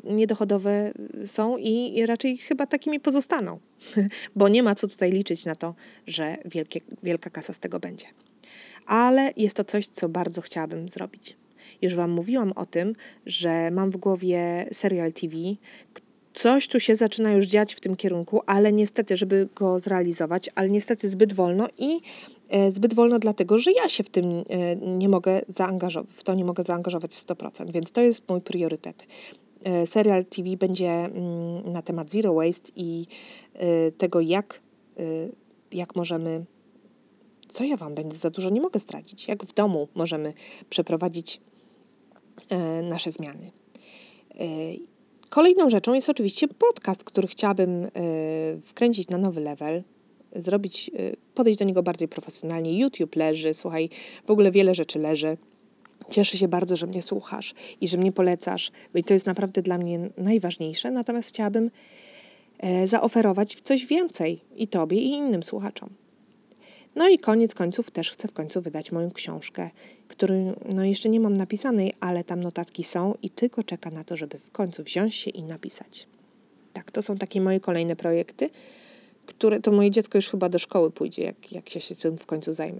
niedochodowe 0.04 0.92
są 1.26 1.58
i 1.58 2.06
raczej 2.06 2.38
chyba 2.38 2.66
takimi 2.66 3.00
pozostaną, 3.00 3.60
bo 4.36 4.48
nie 4.48 4.64
ma 4.64 4.76
co 4.76 4.88
tutaj 4.88 5.12
liczyć 5.12 5.46
na 5.46 5.56
to, 5.56 5.76
że 6.08 6.38
wielkie, 6.46 6.80
wielka 7.04 7.30
kasa 7.30 7.54
z 7.54 7.60
tego 7.60 7.80
będzie. 7.80 8.08
Ale 8.86 9.34
jest 9.38 9.56
to 9.56 9.64
coś, 9.64 9.88
co 9.88 10.10
bardzo 10.10 10.42
chciałabym 10.42 10.90
zrobić. 10.90 11.38
Już 11.82 11.96
Wam 11.96 12.12
mówiłam 12.12 12.52
o 12.52 12.66
tym, 12.66 12.96
że 13.26 13.72
mam 13.72 13.92
w 13.92 13.98
głowie 13.98 14.68
serial 14.72 15.14
TV, 15.14 15.36
coś 16.40 16.68
tu 16.68 16.80
się 16.80 16.96
zaczyna 16.96 17.32
już 17.32 17.46
dziać 17.46 17.74
w 17.74 17.80
tym 17.80 17.96
kierunku, 17.96 18.42
ale 18.46 18.74
niestety, 18.74 19.18
żeby 19.18 19.50
go 19.56 19.80
zrealizować, 19.80 20.50
ale 20.56 20.70
niestety 20.70 21.10
zbyt 21.10 21.34
wolno 21.34 21.68
i 21.78 22.00
e, 22.50 22.72
zbyt 22.72 22.94
wolno 22.94 23.20
dlatego, 23.20 23.58
że 23.58 23.72
ja 23.72 23.90
się 23.90 24.04
w 24.04 24.10
tym 24.10 24.26
e, 24.50 24.76
nie 24.76 25.10
mogę 25.10 25.42
zaangażować, 25.48 26.12
w 26.12 26.24
to 26.24 26.34
nie 26.34 26.46
mogę 26.46 26.64
zaangażować 26.64 27.16
w 27.16 27.26
100%, 27.26 27.72
więc 27.72 27.92
to 27.92 28.02
jest 28.02 28.30
mój 28.30 28.42
priorytet. 28.42 29.08
E, 29.64 29.88
serial 29.88 30.26
TV 30.26 30.58
będzie 30.58 30.90
mm, 30.90 31.72
na 31.72 31.82
temat 31.82 32.12
zero 32.12 32.34
waste 32.34 32.72
i 32.76 33.08
tego, 33.98 34.22
jak, 34.22 34.62
jak 35.72 35.96
możemy 35.96 36.46
co 37.50 37.64
ja 37.64 37.78
Wam 37.78 37.96
będę 37.96 38.18
za 38.18 38.30
dużo 38.30 38.50
nie 38.50 38.62
mogę 38.62 38.80
zdradzić, 38.80 39.28
jak 39.28 39.44
w 39.44 39.54
domu 39.54 39.88
możemy 39.96 40.34
przeprowadzić 40.70 41.42
nasze 42.84 43.12
zmiany. 43.12 43.52
Kolejną 45.30 45.70
rzeczą 45.70 45.94
jest 45.94 46.10
oczywiście 46.10 46.48
podcast, 46.48 47.04
który 47.04 47.28
chciałabym 47.28 47.86
e, 47.86 47.90
wkręcić 48.64 49.08
na 49.08 49.18
nowy 49.18 49.42
level, 49.42 49.84
zrobić, 50.36 50.92
e, 50.94 51.16
podejść 51.36 51.60
do 51.60 51.66
niego 51.66 51.84
bardziej 51.84 52.08
profesjonalnie. 52.08 52.80
YouTube 52.80 53.16
leży, 53.16 53.54
słuchaj, 53.54 53.90
w 54.26 54.32
ogóle 54.32 54.52
wiele 54.52 54.76
rzeczy 54.76 55.00
leży. 55.00 55.38
Cieszę 56.10 56.38
się 56.38 56.48
bardzo, 56.48 56.76
że 56.76 56.88
mnie 56.88 57.02
słuchasz 57.02 57.54
i 57.82 57.88
że 57.88 57.98
mnie 57.98 58.12
polecasz, 58.12 58.72
bo 58.94 59.04
to 59.04 59.14
jest 59.14 59.26
naprawdę 59.26 59.62
dla 59.62 59.78
mnie 59.78 60.10
najważniejsze. 60.18 60.92
Natomiast 60.92 61.30
chciałabym 61.30 61.72
e, 62.60 62.88
zaoferować 62.88 63.62
coś 63.64 63.86
więcej 63.86 64.42
i 64.56 64.68
Tobie, 64.68 64.98
i 64.98 65.10
innym 65.10 65.44
słuchaczom. 65.44 65.90
No 66.96 67.10
i 67.10 67.20
koniec 67.20 67.56
końców 67.56 67.92
też 67.92 68.12
chcę 68.12 68.28
w 68.28 68.34
końcu 68.34 68.62
wydać 68.62 68.92
moją 68.92 69.12
książkę, 69.12 69.70
którą 70.08 70.56
no 70.70 70.84
jeszcze 70.84 71.10
nie 71.10 71.20
mam 71.20 71.34
napisanej, 71.34 71.94
ale 72.00 72.24
tam 72.24 72.40
notatki 72.40 72.84
są 72.84 73.14
i 73.22 73.30
tylko 73.30 73.64
czeka 73.64 73.92
na 73.92 74.04
to, 74.04 74.18
żeby 74.18 74.40
w 74.40 74.52
końcu 74.52 74.84
wziąć 74.84 75.16
się 75.16 75.30
i 75.30 75.44
napisać. 75.44 76.08
Tak, 76.74 76.92
to 76.92 77.04
są 77.04 77.18
takie 77.18 77.42
moje 77.42 77.60
kolejne 77.60 77.96
projekty, 77.96 78.50
które 79.26 79.60
to 79.60 79.72
moje 79.72 79.92
dziecko 79.92 80.18
już 80.18 80.30
chyba 80.30 80.50
do 80.50 80.60
szkoły 80.60 80.92
pójdzie, 80.92 81.24
jak, 81.24 81.52
jak 81.52 81.70
się 81.70 81.96
tym 81.96 82.18
w 82.18 82.26
końcu 82.26 82.54
zajmę. 82.54 82.80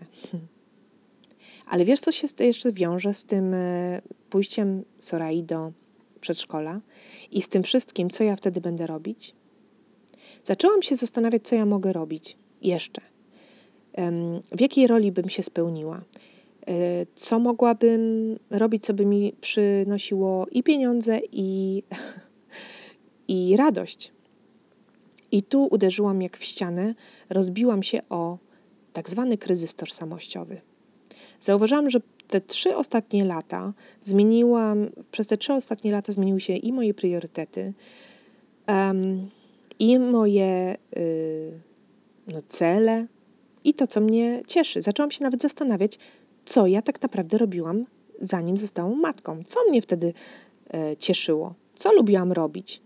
Ale 1.70 1.86
wiesz, 1.86 2.00
co 2.00 2.12
się 2.12 2.28
jeszcze 2.40 2.72
wiąże 2.72 3.14
z 3.14 3.24
tym 3.24 3.54
e, 3.54 4.02
pójściem 4.30 4.84
Sorai 5.00 5.44
do 5.44 5.72
przedszkola 6.22 6.82
i 7.32 7.42
z 7.42 7.50
tym 7.50 7.64
wszystkim, 7.64 8.10
co 8.10 8.24
ja 8.24 8.36
wtedy 8.36 8.62
będę 8.62 8.88
robić? 8.88 9.36
Zaczęłam 10.44 10.82
się 10.82 10.96
zastanawiać, 10.96 11.48
co 11.48 11.56
ja 11.56 11.66
mogę 11.66 11.94
robić 11.94 12.38
jeszcze. 12.62 13.02
W 14.52 14.62
jakiej 14.62 14.88
roli 14.88 15.12
bym 15.12 15.30
się 15.30 15.44
spełniła? 15.44 16.02
E, 16.68 17.06
co 17.16 17.40
mogłabym 17.40 18.36
robić, 18.50 18.86
co 18.86 18.94
by 18.94 19.06
mi 19.06 19.34
przynosiło 19.42 20.48
i 20.52 20.64
pieniądze, 20.64 21.20
i, 21.32 21.84
i 23.28 23.58
radość? 23.58 24.12
I 25.32 25.44
tu 25.44 25.68
uderzyłam 25.72 26.22
jak 26.22 26.38
w 26.38 26.44
ścianę, 26.44 26.96
rozbiłam 27.30 27.84
się 27.84 28.00
o 28.10 28.38
tak 28.94 29.10
zwany 29.10 29.38
kryzys 29.38 29.76
tożsamościowy. 29.76 30.62
Zauważyłam, 31.40 31.90
że 31.90 32.00
te 32.28 32.42
trzy 32.42 32.76
ostatnie 32.76 33.26
lata 33.26 33.74
zmieniłam, 34.02 34.90
przez 35.12 35.28
te 35.28 35.38
trzy 35.38 35.54
ostatnie 35.54 35.92
lata 35.92 36.12
zmieniły 36.12 36.42
się 36.42 36.54
i 36.54 36.74
moje 36.74 36.94
priorytety, 36.94 37.74
um, 38.68 39.30
i 39.80 40.00
moje 40.00 40.78
y, 40.98 41.62
no, 42.28 42.42
cele, 42.48 43.08
i 43.64 43.74
to, 43.74 43.88
co 43.88 44.02
mnie 44.02 44.42
cieszy. 44.48 44.82
Zaczęłam 44.82 45.12
się 45.12 45.24
nawet 45.24 45.42
zastanawiać, 45.42 46.00
co 46.46 46.68
ja 46.68 46.82
tak 46.82 47.02
naprawdę 47.02 47.38
robiłam, 47.38 47.86
zanim 48.22 48.58
zostałam 48.58 49.00
matką. 49.00 49.44
Co 49.46 49.60
mnie 49.70 49.82
wtedy 49.82 50.14
e, 50.74 50.98
cieszyło? 50.98 51.54
Co 51.76 51.94
lubiłam 51.94 52.32
robić? 52.32 52.82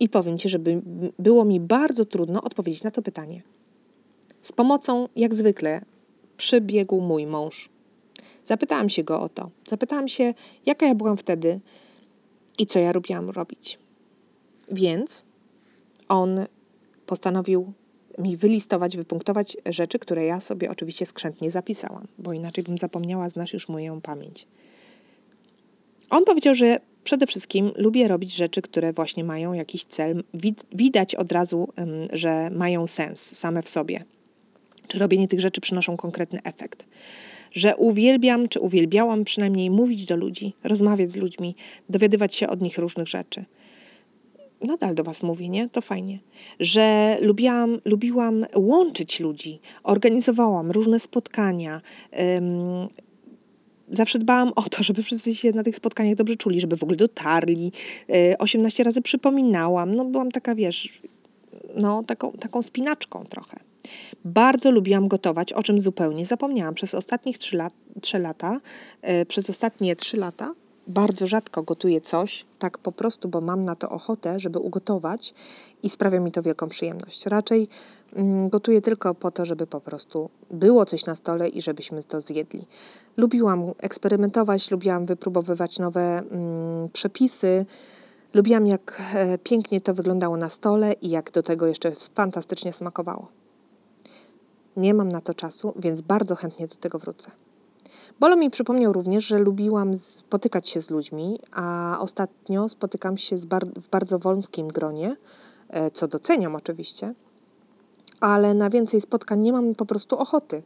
I 0.00 0.08
powiem 0.08 0.38
Ci, 0.38 0.48
że 0.48 0.58
było 1.18 1.44
mi 1.44 1.60
bardzo 1.60 2.04
trudno 2.04 2.42
odpowiedzieć 2.42 2.82
na 2.82 2.90
to 2.90 3.02
pytanie. 3.02 3.42
Z 4.42 4.52
pomocą, 4.52 5.08
jak 5.16 5.34
zwykle, 5.34 5.84
przybiegł 6.36 7.00
mój 7.00 7.26
mąż. 7.26 7.70
Zapytałam 8.44 8.88
się 8.88 9.04
go 9.04 9.20
o 9.20 9.28
to. 9.28 9.50
Zapytałam 9.68 10.08
się, 10.08 10.34
jaka 10.66 10.86
ja 10.86 10.94
byłam 10.94 11.16
wtedy 11.16 11.60
i 12.58 12.66
co 12.66 12.78
ja 12.78 12.92
lubiłam 12.92 13.30
robić. 13.30 13.78
Więc 14.72 15.24
on 16.08 16.46
postanowił 17.06 17.72
mi 18.18 18.36
wylistować, 18.36 18.96
wypunktować 18.96 19.56
rzeczy, 19.66 19.98
które 19.98 20.24
ja 20.24 20.40
sobie 20.40 20.70
oczywiście 20.70 21.06
skrzętnie 21.06 21.50
zapisałam, 21.50 22.06
bo 22.18 22.32
inaczej 22.32 22.64
bym 22.64 22.78
zapomniała, 22.78 23.28
znasz 23.28 23.52
już 23.52 23.68
moją 23.68 24.00
pamięć. 24.00 24.46
On 26.10 26.24
powiedział, 26.24 26.54
że 26.54 26.80
przede 27.04 27.26
wszystkim 27.26 27.72
lubię 27.76 28.08
robić 28.08 28.34
rzeczy, 28.34 28.62
które 28.62 28.92
właśnie 28.92 29.24
mają 29.24 29.52
jakiś 29.52 29.84
cel. 29.84 30.24
Widać 30.72 31.14
od 31.14 31.32
razu, 31.32 31.68
że 32.12 32.50
mają 32.50 32.86
sens 32.86 33.38
same 33.38 33.62
w 33.62 33.68
sobie. 33.68 34.04
Czy 34.88 34.98
robienie 34.98 35.28
tych 35.28 35.40
rzeczy 35.40 35.60
przynoszą 35.60 35.96
konkretny 35.96 36.40
efekt. 36.44 36.84
Że 37.52 37.76
uwielbiam, 37.76 38.48
czy 38.48 38.60
uwielbiałam 38.60 39.24
przynajmniej 39.24 39.70
mówić 39.70 40.06
do 40.06 40.16
ludzi, 40.16 40.54
rozmawiać 40.64 41.12
z 41.12 41.16
ludźmi, 41.16 41.54
dowiadywać 41.88 42.34
się 42.34 42.48
od 42.48 42.60
nich 42.60 42.78
różnych 42.78 43.08
rzeczy 43.08 43.44
nadal 44.60 44.94
do 44.94 45.04
Was 45.04 45.22
mówię, 45.22 45.48
nie? 45.48 45.68
To 45.68 45.80
fajnie. 45.80 46.18
Że 46.60 47.18
lubiłam, 47.20 47.78
lubiłam 47.84 48.44
łączyć 48.56 49.20
ludzi, 49.20 49.60
organizowałam 49.82 50.70
różne 50.70 51.00
spotkania. 51.00 51.80
Zawsze 53.90 54.18
dbałam 54.18 54.52
o 54.56 54.62
to, 54.62 54.82
żeby 54.88 55.02
wszyscy 55.02 55.34
się 55.34 55.50
na 55.50 55.62
tych 55.62 55.76
spotkaniach 55.76 56.14
dobrze 56.14 56.36
czuli, 56.36 56.60
żeby 56.60 56.76
w 56.76 56.82
ogóle 56.82 56.96
dotarli. 56.96 57.72
18 58.38 58.84
razy 58.84 59.02
przypominałam. 59.02 59.94
No 59.94 60.04
byłam 60.04 60.30
taka, 60.30 60.54
wiesz, 60.54 61.02
no 61.74 62.02
taką, 62.02 62.32
taką 62.32 62.62
spinaczką 62.62 63.24
trochę. 63.24 63.60
Bardzo 64.24 64.70
lubiłam 64.70 65.08
gotować, 65.08 65.52
o 65.52 65.62
czym 65.62 65.78
zupełnie 65.78 66.26
zapomniałam. 66.26 66.74
Przez 66.74 66.94
ostatnich 66.94 67.38
3, 67.38 67.56
lat, 67.56 67.74
3 68.00 68.18
lata, 68.18 68.60
yy, 69.02 69.26
przez 69.26 69.50
ostatnie 69.50 69.96
3 69.96 70.16
lata 70.16 70.54
bardzo 70.88 71.26
rzadko 71.26 71.62
gotuję 71.62 72.00
coś, 72.00 72.46
tak 72.58 72.78
po 72.78 72.92
prostu, 72.92 73.28
bo 73.28 73.40
mam 73.40 73.64
na 73.64 73.76
to 73.76 73.90
ochotę, 73.90 74.40
żeby 74.40 74.58
ugotować 74.58 75.34
i 75.82 75.90
sprawia 75.90 76.20
mi 76.20 76.32
to 76.32 76.42
wielką 76.42 76.68
przyjemność. 76.68 77.26
Raczej 77.26 77.68
mm, 78.12 78.48
gotuję 78.48 78.80
tylko 78.80 79.14
po 79.14 79.30
to, 79.30 79.44
żeby 79.44 79.66
po 79.66 79.80
prostu 79.80 80.30
było 80.50 80.84
coś 80.84 81.06
na 81.06 81.16
stole 81.16 81.48
i 81.48 81.60
żebyśmy 81.60 82.02
to 82.02 82.20
zjedli. 82.20 82.66
Lubiłam 83.16 83.72
eksperymentować, 83.78 84.70
lubiłam 84.70 85.06
wypróbowywać 85.06 85.78
nowe 85.78 86.18
mm, 86.18 86.88
przepisy. 86.92 87.66
Lubiłam, 88.34 88.66
jak 88.66 89.02
e, 89.14 89.38
pięknie 89.38 89.80
to 89.80 89.94
wyglądało 89.94 90.36
na 90.36 90.48
stole 90.48 90.92
i 90.92 91.10
jak 91.10 91.30
do 91.30 91.42
tego 91.42 91.66
jeszcze 91.66 91.92
fantastycznie 92.14 92.72
smakowało. 92.72 93.28
Nie 94.76 94.94
mam 94.94 95.08
na 95.08 95.20
to 95.20 95.34
czasu, 95.34 95.72
więc 95.76 96.02
bardzo 96.02 96.34
chętnie 96.34 96.66
do 96.66 96.76
tego 96.76 96.98
wrócę. 96.98 97.30
Bolo 98.20 98.36
mi 98.36 98.50
przypomniał 98.50 98.92
również, 98.92 99.26
że 99.26 99.38
lubiłam 99.38 99.98
spotykać 99.98 100.68
się 100.68 100.80
z 100.80 100.90
ludźmi, 100.90 101.38
a 101.52 101.96
ostatnio 102.00 102.68
spotykam 102.68 103.18
się 103.18 103.36
bar 103.46 103.66
w 103.66 103.88
bardzo 103.88 104.18
wąskim 104.18 104.68
gronie, 104.68 105.16
e, 105.68 105.90
co 105.90 106.08
doceniam 106.08 106.54
oczywiście, 106.54 107.14
ale 108.20 108.54
na 108.54 108.70
więcej 108.70 109.00
spotkań 109.00 109.40
nie 109.40 109.52
mam 109.52 109.74
po 109.74 109.86
prostu 109.86 110.18
ochoty. 110.18 110.62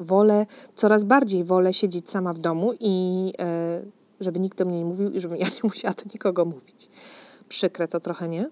Wolę, 0.00 0.46
coraz 0.74 1.04
bardziej 1.04 1.44
wolę 1.44 1.72
siedzieć 1.72 2.10
sama 2.10 2.34
w 2.34 2.38
domu 2.38 2.72
i 2.80 3.32
e, 3.38 3.82
żeby 4.20 4.40
nikt 4.40 4.58
do 4.58 4.64
mnie 4.64 4.78
nie 4.78 4.84
mówił 4.84 5.10
i 5.10 5.20
żebym 5.20 5.38
ja 5.38 5.46
nie 5.46 5.60
musiała 5.62 5.94
do 5.94 6.04
nikogo 6.14 6.44
mówić. 6.44 6.88
Przykre 7.48 7.88
to 7.88 8.00
trochę, 8.00 8.28
nie? 8.28 8.50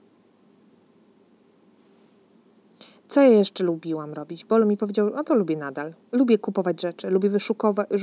Co 3.16 3.22
ja 3.22 3.28
jeszcze 3.28 3.64
lubiłam 3.64 4.12
robić? 4.12 4.44
Bolo 4.44 4.66
mi 4.66 4.76
powiedział, 4.76 5.10
no 5.10 5.24
to 5.24 5.34
lubię 5.34 5.56
nadal. 5.56 5.94
Lubię 6.12 6.38
kupować 6.38 6.82
rzeczy, 6.82 7.10
lubię 7.10 7.30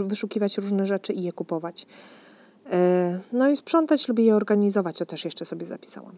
wyszukiwać 0.07 0.57
różne 0.57 0.85
rzeczy 0.85 1.13
i 1.13 1.23
je 1.23 1.33
kupować. 1.33 1.85
E, 2.71 3.19
no 3.33 3.49
i 3.49 3.57
sprzątać, 3.57 4.07
lubię 4.07 4.23
je 4.23 4.35
organizować, 4.35 4.97
to 4.97 5.05
też 5.05 5.25
jeszcze 5.25 5.45
sobie 5.45 5.65
zapisałam. 5.65 6.15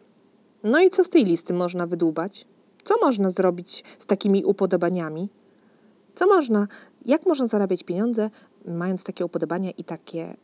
No 0.63 0.79
i 0.79 0.89
co 0.89 1.03
z 1.03 1.09
tej 1.09 1.25
listy 1.25 1.53
można 1.53 1.87
wydłubać? 1.87 2.47
Co 2.83 2.95
można 3.01 3.29
zrobić 3.29 3.83
z 3.99 4.05
takimi 4.05 4.45
upodobaniami? 4.45 5.29
Co 6.13 6.27
można, 6.27 6.67
jak 7.05 7.25
można 7.25 7.47
zarabiać 7.47 7.83
pieniądze, 7.83 8.29
mając 8.65 9.03
takie 9.03 9.25
upodobania 9.25 9.71
i 9.71 9.83
takie, 9.83 10.35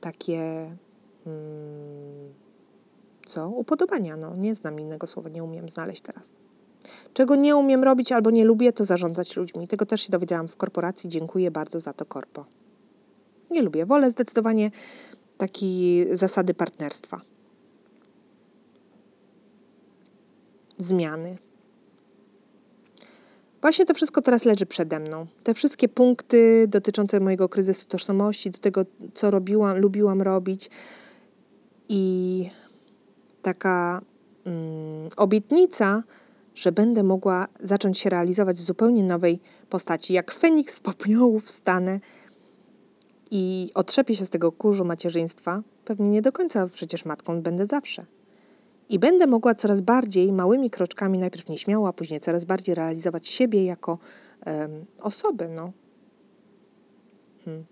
takie, 0.00 0.76
um, 1.26 1.34
co? 3.26 3.48
Upodobania, 3.48 4.16
no 4.16 4.36
nie 4.36 4.54
znam 4.54 4.80
innego 4.80 5.06
słowa, 5.06 5.28
nie 5.28 5.44
umiem 5.44 5.68
znaleźć 5.68 6.00
teraz. 6.00 6.32
Czego 7.14 7.36
nie 7.36 7.56
umiem 7.56 7.84
robić 7.84 8.12
albo 8.12 8.30
nie 8.30 8.44
lubię, 8.44 8.72
to 8.72 8.84
zarządzać 8.84 9.36
ludźmi. 9.36 9.68
Tego 9.68 9.86
też 9.86 10.00
się 10.00 10.12
dowiedziałam 10.12 10.48
w 10.48 10.56
korporacji. 10.56 11.10
Dziękuję 11.10 11.50
bardzo 11.50 11.80
za 11.80 11.92
to, 11.92 12.04
korpo. 12.04 12.44
Nie 13.50 13.62
lubię. 13.62 13.86
Wolę 13.86 14.10
zdecydowanie 14.10 14.70
takiej 15.38 16.16
zasady 16.16 16.54
partnerstwa. 16.54 17.20
Zmiany. 20.78 21.38
Właśnie 23.60 23.86
to 23.86 23.94
wszystko 23.94 24.22
teraz 24.22 24.44
leży 24.44 24.66
przede 24.66 25.00
mną. 25.00 25.26
Te 25.42 25.54
wszystkie 25.54 25.88
punkty 25.88 26.66
dotyczące 26.68 27.20
mojego 27.20 27.48
kryzysu 27.48 27.86
tożsamości, 27.88 28.50
do 28.50 28.58
tego, 28.58 28.84
co 29.14 29.30
robiłam, 29.30 29.78
lubiłam 29.78 30.22
robić 30.22 30.70
i 31.88 32.50
taka 33.42 34.00
mm, 34.44 35.08
obietnica, 35.16 36.02
że 36.54 36.72
będę 36.72 37.02
mogła 37.02 37.46
zacząć 37.60 37.98
się 37.98 38.10
realizować 38.10 38.56
w 38.56 38.62
zupełnie 38.62 39.02
nowej 39.02 39.40
postaci. 39.70 40.12
Jak 40.12 40.32
Feniks 40.32 40.74
z 40.74 40.80
popiołów 40.80 41.44
wstanę 41.44 42.00
i 43.30 43.70
otrzepię 43.74 44.16
się 44.16 44.24
z 44.24 44.30
tego 44.30 44.52
kurzu 44.52 44.84
macierzyństwa, 44.84 45.62
pewnie 45.84 46.10
nie 46.10 46.22
do 46.22 46.32
końca 46.32 46.68
przecież 46.68 47.04
matką 47.04 47.42
będę 47.42 47.66
zawsze. 47.66 48.06
I 48.88 48.98
będę 48.98 49.26
mogła 49.26 49.54
coraz 49.54 49.80
bardziej, 49.80 50.32
małymi 50.32 50.70
kroczkami, 50.70 51.18
najpierw 51.18 51.48
nieśmiało, 51.48 51.88
a 51.88 51.92
później 51.92 52.20
coraz 52.20 52.44
bardziej 52.44 52.74
realizować 52.74 53.28
siebie 53.28 53.64
jako 53.64 53.98
um, 54.46 54.84
osobę. 55.00 55.48
No. 55.48 55.72
Hmm. 57.44 57.64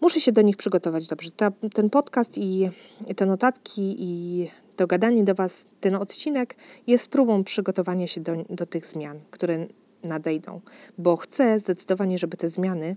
Muszę 0.00 0.20
się 0.20 0.32
do 0.32 0.42
nich 0.42 0.56
przygotować 0.56 1.08
dobrze. 1.08 1.30
Ta, 1.30 1.50
ten 1.74 1.90
podcast 1.90 2.38
i, 2.38 2.70
te 3.16 3.26
notatki 3.26 3.96
i 3.98 4.46
to 4.76 4.86
gadanie 4.86 5.24
do 5.24 5.34
Was, 5.34 5.66
ten 5.80 5.94
odcinek 5.94 6.56
jest 6.86 7.08
próbą 7.08 7.44
przygotowania 7.44 8.06
się 8.06 8.20
do, 8.20 8.36
do 8.50 8.66
tych 8.66 8.86
zmian, 8.86 9.18
które 9.30 9.66
nadejdą, 10.02 10.60
bo 10.98 11.16
chcę 11.16 11.58
zdecydowanie, 11.58 12.18
żeby 12.18 12.36
te 12.36 12.48
zmiany 12.48 12.96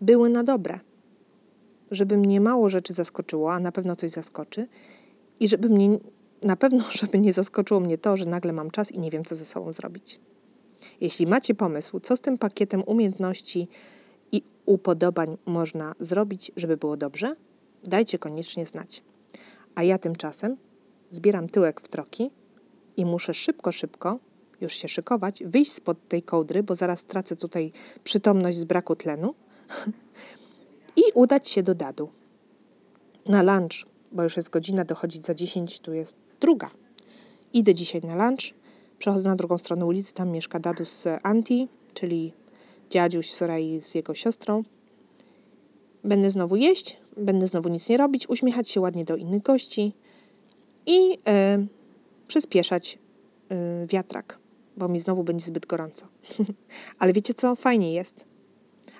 były 0.00 0.30
na 0.30 0.44
dobre. 0.44 0.80
Żeby 1.90 2.16
mnie 2.16 2.40
mało 2.40 2.70
rzeczy 2.70 2.94
zaskoczyło, 2.94 3.52
a 3.52 3.60
na 3.60 3.72
pewno 3.72 3.96
coś 3.96 4.10
zaskoczy, 4.10 4.68
i 5.40 5.48
żeby 5.48 5.68
mnie 5.68 5.98
na 6.42 6.56
pewno, 6.56 6.84
żeby 7.00 7.18
nie 7.18 7.32
zaskoczyło 7.32 7.80
mnie 7.80 7.98
to, 7.98 8.16
że 8.16 8.26
nagle 8.26 8.52
mam 8.52 8.70
czas 8.70 8.92
i 8.92 8.98
nie 8.98 9.10
wiem, 9.10 9.24
co 9.24 9.34
ze 9.34 9.44
sobą 9.44 9.72
zrobić. 9.72 10.20
Jeśli 11.00 11.26
macie 11.26 11.54
pomysł, 11.54 12.00
co 12.00 12.16
z 12.16 12.20
tym 12.20 12.38
pakietem 12.38 12.82
umiejętności 12.86 13.68
i 14.32 14.42
upodobań 14.66 15.38
można 15.46 15.94
zrobić, 16.00 16.52
żeby 16.56 16.76
było 16.76 16.96
dobrze, 16.96 17.36
dajcie 17.84 18.18
koniecznie 18.18 18.66
znać. 18.66 19.02
A 19.74 19.82
ja 19.82 19.98
tymczasem 19.98 20.56
zbieram 21.10 21.48
tyłek 21.48 21.80
w 21.80 21.88
troki 21.88 22.30
i 22.96 23.04
muszę 23.04 23.34
szybko, 23.34 23.72
szybko 23.72 24.18
już 24.60 24.72
się 24.74 24.88
szykować, 24.88 25.44
wyjść 25.44 25.72
spod 25.72 26.08
tej 26.08 26.22
kołdry, 26.22 26.62
bo 26.62 26.74
zaraz 26.76 27.04
tracę 27.04 27.36
tutaj 27.36 27.72
przytomność 28.04 28.58
z 28.58 28.64
braku 28.64 28.96
tlenu 28.96 29.34
i 31.02 31.02
udać 31.14 31.48
się 31.48 31.62
do 31.62 31.74
dadu. 31.74 32.08
Na 33.28 33.42
lunch, 33.42 33.86
bo 34.12 34.22
już 34.22 34.36
jest 34.36 34.50
godzina, 34.50 34.84
dochodzić 34.84 35.26
za 35.26 35.34
10, 35.34 35.80
tu 35.80 35.92
jest 35.92 36.16
druga. 36.40 36.70
Idę 37.52 37.74
dzisiaj 37.74 38.00
na 38.00 38.26
lunch, 38.26 38.54
przechodzę 38.98 39.28
na 39.28 39.36
drugą 39.36 39.58
stronę 39.58 39.86
ulicy, 39.86 40.14
tam 40.14 40.30
mieszka 40.30 40.60
dadu 40.60 40.84
z 40.84 41.06
Anti, 41.22 41.68
czyli 41.94 42.32
dziadziuś 42.94 43.30
Sorai 43.30 43.80
z 43.80 43.94
jego 43.94 44.14
siostrą. 44.14 44.62
Będę 46.04 46.30
znowu 46.30 46.56
jeść, 46.56 46.96
będę 47.16 47.46
znowu 47.46 47.68
nic 47.68 47.88
nie 47.88 47.96
robić, 47.96 48.28
uśmiechać 48.28 48.70
się 48.70 48.80
ładnie 48.80 49.04
do 49.04 49.16
innych 49.16 49.42
gości 49.42 49.92
i 50.86 51.08
yy, 51.08 51.16
przyspieszać 52.28 52.98
yy, 53.50 53.86
wiatrak 53.86 54.38
bo 54.76 54.88
mi 54.88 55.00
znowu 55.00 55.24
będzie 55.24 55.46
zbyt 55.46 55.66
gorąco. 55.66 56.06
Ale 56.98 57.12
wiecie 57.12 57.34
co? 57.34 57.56
Fajnie 57.56 57.94
jest. 57.94 58.26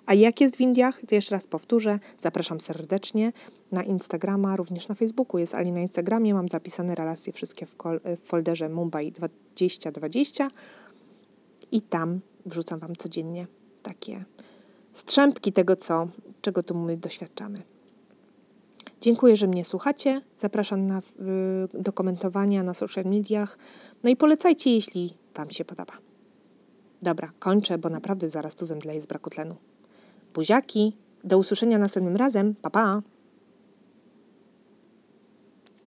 A 0.06 0.14
jak 0.14 0.40
jest 0.40 0.56
w 0.56 0.60
Indiach? 0.60 1.00
To 1.08 1.14
jeszcze 1.14 1.34
raz 1.34 1.46
powtórzę. 1.46 1.98
Zapraszam 2.18 2.60
serdecznie 2.60 3.32
na 3.72 3.82
Instagrama, 3.82 4.56
również 4.56 4.88
na 4.88 4.94
Facebooku 4.94 5.38
jest, 5.38 5.54
ale 5.54 5.72
na 5.72 5.80
Instagramie 5.80 6.34
mam 6.34 6.48
zapisane 6.48 6.94
relacje 6.94 7.32
wszystkie 7.32 7.66
w, 7.66 7.76
w 8.04 8.26
folderze 8.26 8.68
Mumbai 8.68 9.12
2020 9.12 10.48
i 11.72 11.82
tam 11.82 12.20
wrzucam 12.46 12.80
Wam 12.80 12.96
codziennie 12.96 13.46
takie 13.84 14.24
strzępki 14.92 15.52
tego, 15.52 15.76
co, 15.76 16.08
czego 16.40 16.62
tu 16.62 16.74
my 16.74 16.96
doświadczamy. 16.96 17.62
Dziękuję, 19.00 19.36
że 19.36 19.46
mnie 19.46 19.64
słuchacie. 19.64 20.20
Zapraszam 20.36 20.86
na, 20.86 21.00
do 21.74 21.92
komentowania 21.92 22.62
na 22.62 22.74
social 22.74 23.04
mediach. 23.04 23.58
No 24.02 24.10
i 24.10 24.16
polecajcie, 24.16 24.74
jeśli 24.74 25.16
Wam 25.34 25.50
się 25.50 25.64
podoba. 25.64 25.92
Dobra, 27.02 27.32
kończę, 27.38 27.78
bo 27.78 27.88
naprawdę 27.88 28.30
zaraz 28.30 28.54
tu 28.54 28.66
zemdleję 28.66 29.02
z 29.02 29.06
braku 29.06 29.30
tlenu. 29.30 29.56
Buziaki, 30.34 30.96
do 31.24 31.38
usłyszenia 31.38 31.78
następnym 31.78 32.16
razem. 32.16 32.54
Pa, 32.54 32.70
pa! 32.70 33.02